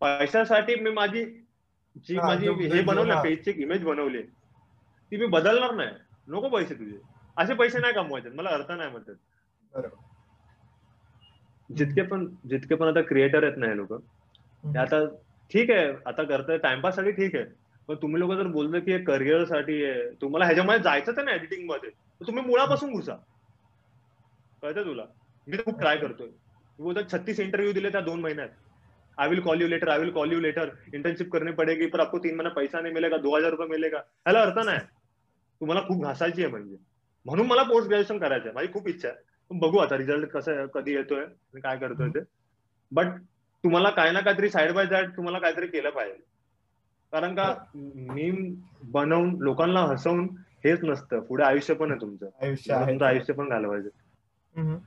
पैशासाठी 0.00 0.74
मी 0.74 0.90
माझी 0.90 1.24
जी 2.06 2.16
माझी 2.18 2.48
हे 2.48 2.80
बनवलं. 2.82 3.22
पेजची 3.22 3.52
इमेज 3.62 3.84
बनवली 3.84 4.22
ती 4.22 5.16
मी 5.16 5.26
बदलणार 5.26 5.74
नाही. 5.74 5.90
नको 6.28 6.48
पैसे 6.48 6.74
तुझे. 6.74 6.98
असे 7.36 7.54
पैसे 7.54 7.78
नाही 7.78 7.94
कमवायचे. 7.94 8.28
मला 8.28 8.50
अर्थ 8.50 8.72
नाही 8.72 8.90
म्हणतात. 8.90 9.14
बरोबर. 9.74 9.96
जितके 11.70 12.02
पण 12.02 12.26
जितके 12.48 12.74
पण 12.74 12.88
आता 12.88 13.00
क्रिएटर 13.00 13.44
आहेत 13.44 13.56
ना 13.58 13.66
हे 13.66 13.76
लोक 13.76 13.92
ते 14.64 14.78
आता 14.78 15.04
ठीक 15.50 15.70
आहे 15.70 15.92
आता 16.06 16.22
करतोय 16.22 16.58
टाइमपाससाठी 16.58 17.10
ठीक 17.10 17.36
आहे. 17.36 17.44
पण 17.88 17.94
तुम्ही 17.94 18.20
लोक 18.20 18.32
जर 18.32 18.46
बोलले 18.46 18.80
की 18.80 18.98
करिअरसाठी 19.04 19.84
आहे 19.84 20.10
तुम्हाला 20.20 20.44
ह्याच्यामध्ये 20.44 20.82
जायचं 20.82 21.16
तर 21.16 21.24
ना 21.24 21.32
एडिटिंगमध्ये 21.32 21.90
तुम्ही 22.20 22.44
मुळापासून 22.44 22.92
घुसा. 22.92 23.14
कळतं 24.62 24.84
तुला? 24.84 25.04
मी 25.46 25.56
तर 25.56 25.62
खूप 25.62 25.80
ट्राय 25.80 25.96
करतोय. 25.96 26.26
मी 26.26 26.82
बोलतो 26.82 27.00
छत्तीस 27.12 27.40
इंटरव्यू 27.40 27.72
दिले 27.72 27.88
त्या 27.88 28.00
दोन 28.00 28.20
महिन्यात. 28.20 28.48
I 29.18 29.28
will 29.28 29.40
call 29.40 29.60
you 29.62 29.68
later 29.68 29.88
I 29.88 29.98
will 29.98 30.10
call 30.10 30.32
you 30.32 30.40
later 30.40 30.68
internship 30.94 31.32
करनी 31.32 31.52
पडेगी 31.52 31.86
पर 31.86 32.00
आपको 32.00 32.18
तीन 32.18 32.36
महिना 32.36 32.50
पैसा 32.50 32.80
नाही 32.80 32.94
मिलेगा 32.94 33.16
दो 33.16 33.36
हजार 33.36 33.50
रुपये 33.50 33.66
मिलेगा. 33.66 33.98
ह्याला 33.98 34.42
अर्थ 34.42 34.58
नाही. 34.58 34.78
तुम्हाला 35.60 35.80
खूप 35.88 36.02
घासायची 36.02 36.42
आहे 36.42 36.50
म्हणजे. 36.50 36.76
म्हणून 37.26 37.46
मला 37.46 37.62
पोस्ट 37.62 37.88
ग्रॅज्युएशन 37.88 38.18
करायचं 38.18 38.44
आहे 38.44 38.54
माझी 38.54 38.72
खूप 38.72 38.88
इच्छा 38.88 39.08
आहे. 39.08 39.31
बघू 39.60 39.78
आता 39.78 39.96
रिझल्ट 39.98 40.28
कसं 40.28 40.66
कधी 40.74 40.94
येतोय 40.94 41.24
काय 41.62 41.76
करतोय 41.78 42.08
ते. 42.08 42.20
बट 42.92 43.06
तुम्हाला 43.64 43.90
काय 43.90 44.10
ना 44.10 44.20
काहीतरी 44.20 44.48
साईड 44.50 44.72
बाय 44.72 44.86
साईड 44.86 45.10
तुम्हाला 45.16 45.38
काहीतरी 45.38 45.66
केलं 45.66 45.90
पाहिजे. 45.90 46.22
कारण 47.12 47.34
का 47.34 47.54
मीम 47.74 48.54
बनवून 48.92 49.34
लोकांना 49.42 49.80
हसवून 49.82 50.24
हेच 50.64 50.84
नसतं. 50.84 51.20
पुढे 51.20 51.44
आयुष्य 51.44 51.74
पण 51.74 51.90
आहे 51.90 52.00
तुमचं. 52.00 52.26
तुमचं 52.26 53.04
आयुष्य 53.04 53.32
पण 53.32 53.48
घालवायचं. 53.48 54.78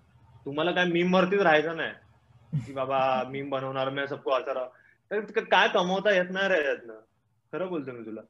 तुम्हाला 0.45 0.71
काय 0.71 0.85
मीम 0.85 1.15
वरतीच 1.15 1.41
राहायचं 1.41 1.77
नाही. 1.77 2.59
की 2.65 2.73
बाबा 2.73 2.99
मीम 3.29 3.49
बनवणार 3.49 3.89
मी 3.89 4.07
सबको 4.07 4.37
राह 4.37 4.65
तर 5.11 5.43
काय 5.43 5.67
कमवता 5.73 6.11
येत 6.15 6.31
नाही 6.31 6.49
रे 6.49 6.63
यातनं. 6.65 6.99
खरं 7.53 7.67
बोलतो 7.69 7.91
मी 7.91 8.05
तुला. 8.05 8.21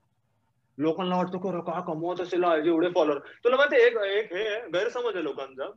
लोकांना 0.77 1.15
वाटतं 1.17 1.37
खरं 1.39 1.59
का 1.61 1.79
कमवत 1.87 2.21
असेल? 2.21 2.43
एवढे 2.43 2.89
फॉलोअर 2.95 3.19
तुला 3.43 3.55
माहिती 3.55 3.85
एक 3.85 3.97
एक 4.07 4.33
हे 4.33 4.43
गैरसमज 4.69 5.15
आहे 5.15 5.23
लोकांचा. 5.23 5.69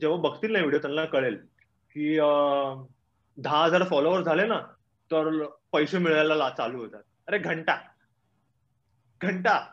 जेव्हा 0.00 0.18
बघतील 0.18 0.52
ना 0.52 0.58
व्हिडिओ 0.58 0.78
त्यांना 0.78 1.04
कळेल 1.04 1.36
की 1.90 2.16
दहा 3.38 3.64
हजार 3.64 3.84
फॉलोअर 3.84 4.22
झाले 4.22 4.46
ना 4.46 4.60
तर 5.10 5.46
पैसे 5.72 5.98
मिळायला 5.98 6.50
चालू 6.50 6.78
होतात. 6.78 7.02
अरे 7.26 7.38
घंटा. 7.38 7.76
घंटा. 9.22 9.66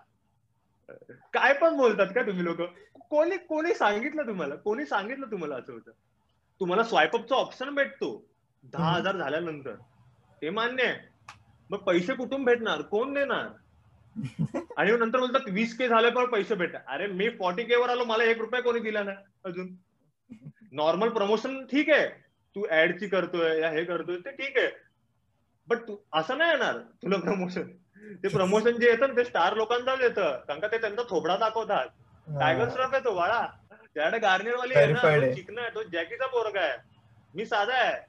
काय 1.33 1.53
पण 1.53 1.77
बोलतात 1.77 2.07
का 2.07 2.21
तुम्ही 2.21 2.43
लोक? 2.43 2.61
कोणी 3.09 3.37
कोणी 3.37 3.73
सांगितलं 3.73 4.27
तुम्हाला? 4.27 4.55
कोणी 4.55 4.85
सांगितलं 4.85 5.25
तुम्हाला 5.31 5.55
असं 5.55 5.73
होतं? 5.73 5.91
तुम्हाला 6.59 6.83
स्वायपअपचा 6.83 7.35
ऑप्शन 7.35 7.75
भेटतो. 7.75 8.25
दहा. 8.63 8.91
हजार 8.91 9.17
झाल्यानंतर. 9.17 9.75
ते 10.41 10.49
मान्य 10.49 10.83
आहे. 10.83 10.99
मग 11.69 11.77
पैसे 11.77 12.13
कुठून 12.13 12.43
भेटणार? 12.43 12.81
कोण 12.81 13.13
देणार? 13.13 13.47
आणि 14.77 14.91
नंतर 14.91 15.19
बोलतात 15.19 15.41
वीस 15.47 15.77
के 15.77 15.87
झाले 15.87 16.09
पण 16.09 16.25
पैसे 16.25 16.55
भेटतात 16.55 16.81
अरे 16.87 17.07
मी 17.07 17.29
फॉर्टी 17.29 17.63
के 17.63 17.75
वर 17.75 17.89
आलो 17.89 18.05
मला 18.05 18.23
एक 18.23 18.37
रुपया 18.37 18.61
कोणी 18.61 18.79
दिला 18.79 19.03
नाही 19.03 19.17
अजून. 19.45 19.75
नॉर्मल 20.71 21.09
प्रमोशन 21.09 21.65
ठीक 21.65 21.89
आहे. 21.89 22.07
तू 22.55 22.65
ऍडची 22.71 23.07
करतोय 23.07 23.59
या 23.59 23.69
हे 23.69 23.83
करतोय 23.83 24.17
ते 24.17 24.31
ठीक 24.31 24.57
आहे. 24.57 24.69
बट 25.67 25.77
तू 25.77 25.95
असं 26.13 26.37
नाही 26.37 26.51
येणार 26.51 26.77
तुला 26.77 27.17
प्रमोशन 27.17 27.67
ते 28.23 28.27
प्रमोशन 28.27 28.77
जे 28.79 28.89
येतं 28.89 29.07
ना, 29.07 29.13
ते 29.17 29.23
स्टार 29.23 29.55
लोकांचाच 29.55 30.01
येतं. 30.01 30.37
कारण 30.47 30.59
का 30.59 30.67
ते 30.67 30.77
त्यांचा 30.77 31.01
थोबडा 31.09 31.35
दाखवतात. 31.37 31.87
टायगर 32.39 32.69
श्रॉफ 32.69 32.93
आहे 32.93 33.03
तो 33.03 33.13
वाळा 33.15 33.47
त्याकडे 33.95 34.19
गार्नियर 34.19 34.55
वाली 34.55 34.73
आहे 34.73 34.93
ना. 34.93 35.33
चिकना 35.33 35.61
आहे 35.61 35.75
तो 35.75 35.83
जॅकीचा 35.83 36.25
पोरगा 36.25 36.61
आहे. 36.61 36.77
मी 37.35 37.45
साधा 37.45 37.73
आहे. 37.73 37.99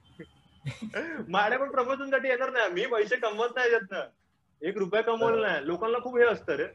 माझ्या 1.29 1.59
पण 1.59 1.71
प्रमोशनसाठी 1.71 2.27
येणार 2.27 2.49
नाही. 2.49 2.71
मी 2.71 2.85
पैसे 2.85 3.15
कमवत 3.15 3.55
नाही 3.55 3.71
याच्यातनं 3.71 4.67
एक 4.67 4.77
रुपया 4.77 5.01
कमवला 5.01 5.47
नाही. 5.47 5.65
लोकांना 5.67 5.99
खूप 5.99 6.17
हे 6.17 6.25
असतं 6.25 6.55
रे. 6.55 6.65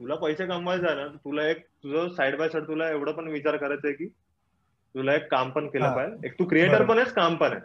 तुला 0.00 0.14
पैसे 0.14 0.46
कमवायचं 0.46 0.96
ना 0.96 1.06
तुला 1.06 1.46
एक 1.46 1.64
तुझं 1.82 2.08
साईड 2.08 2.36
बाय 2.36 2.48
साईड 2.48 2.66
तुला 2.68 2.88
एवढं 2.90 3.12
पण 3.12 3.28
विचार 3.28 3.56
करायचा 3.56 3.88
आहे 3.88 3.94
की 3.96 4.08
तुला 4.94 5.14
एक 5.14 5.30
काम 5.30 5.50
पण 5.50 5.68
केलं. 5.68 5.94
पाहिजे. 5.94 6.26
एक 6.26 6.38
तू 6.38 6.44
क्रिएटर. 6.44 6.84
पण 6.84 6.98
आहेस 6.98 7.12
काम 7.12 7.36
पण 7.36 7.52
आहे. 7.52 7.60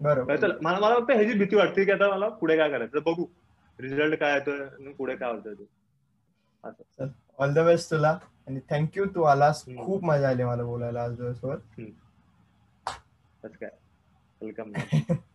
बरोबर. 0.00 0.56
मला 0.62 0.78
मला 0.80 0.94
फक्त 0.98 1.10
ह्याची 1.10 1.38
भीती 1.38 1.56
वाटते 1.56 1.84
की 1.84 1.90
आता 1.90 2.08
मला 2.10 2.28
पुढे 2.28 2.56
काय 2.56 2.70
करायचं? 2.70 2.98
बघू. 2.98 3.24
रिझल्ट 3.78 4.18
काय 4.18 4.34
येतोय 4.34 4.92
पुढे 4.92 5.16
काय 5.16 5.32
होतंय 5.32 5.54
ते. 5.54 7.04
ऑल 7.38 7.54
द 7.54 7.58
बेस्ट 7.58 7.90
तुला. 7.90 8.18
आणि 8.48 8.60
थँक्यू 8.70 9.04
तू 9.04 9.22
आलास. 9.22 9.64
खूप 9.84 10.04
मजा 10.04 10.28
आली 10.28 10.44
मला 10.44 10.62
बोलायला 10.62 11.02
आज 11.02 11.16
दिवसभर. 11.16 11.56
काय. 13.44 13.70
वेलकम 14.40 14.72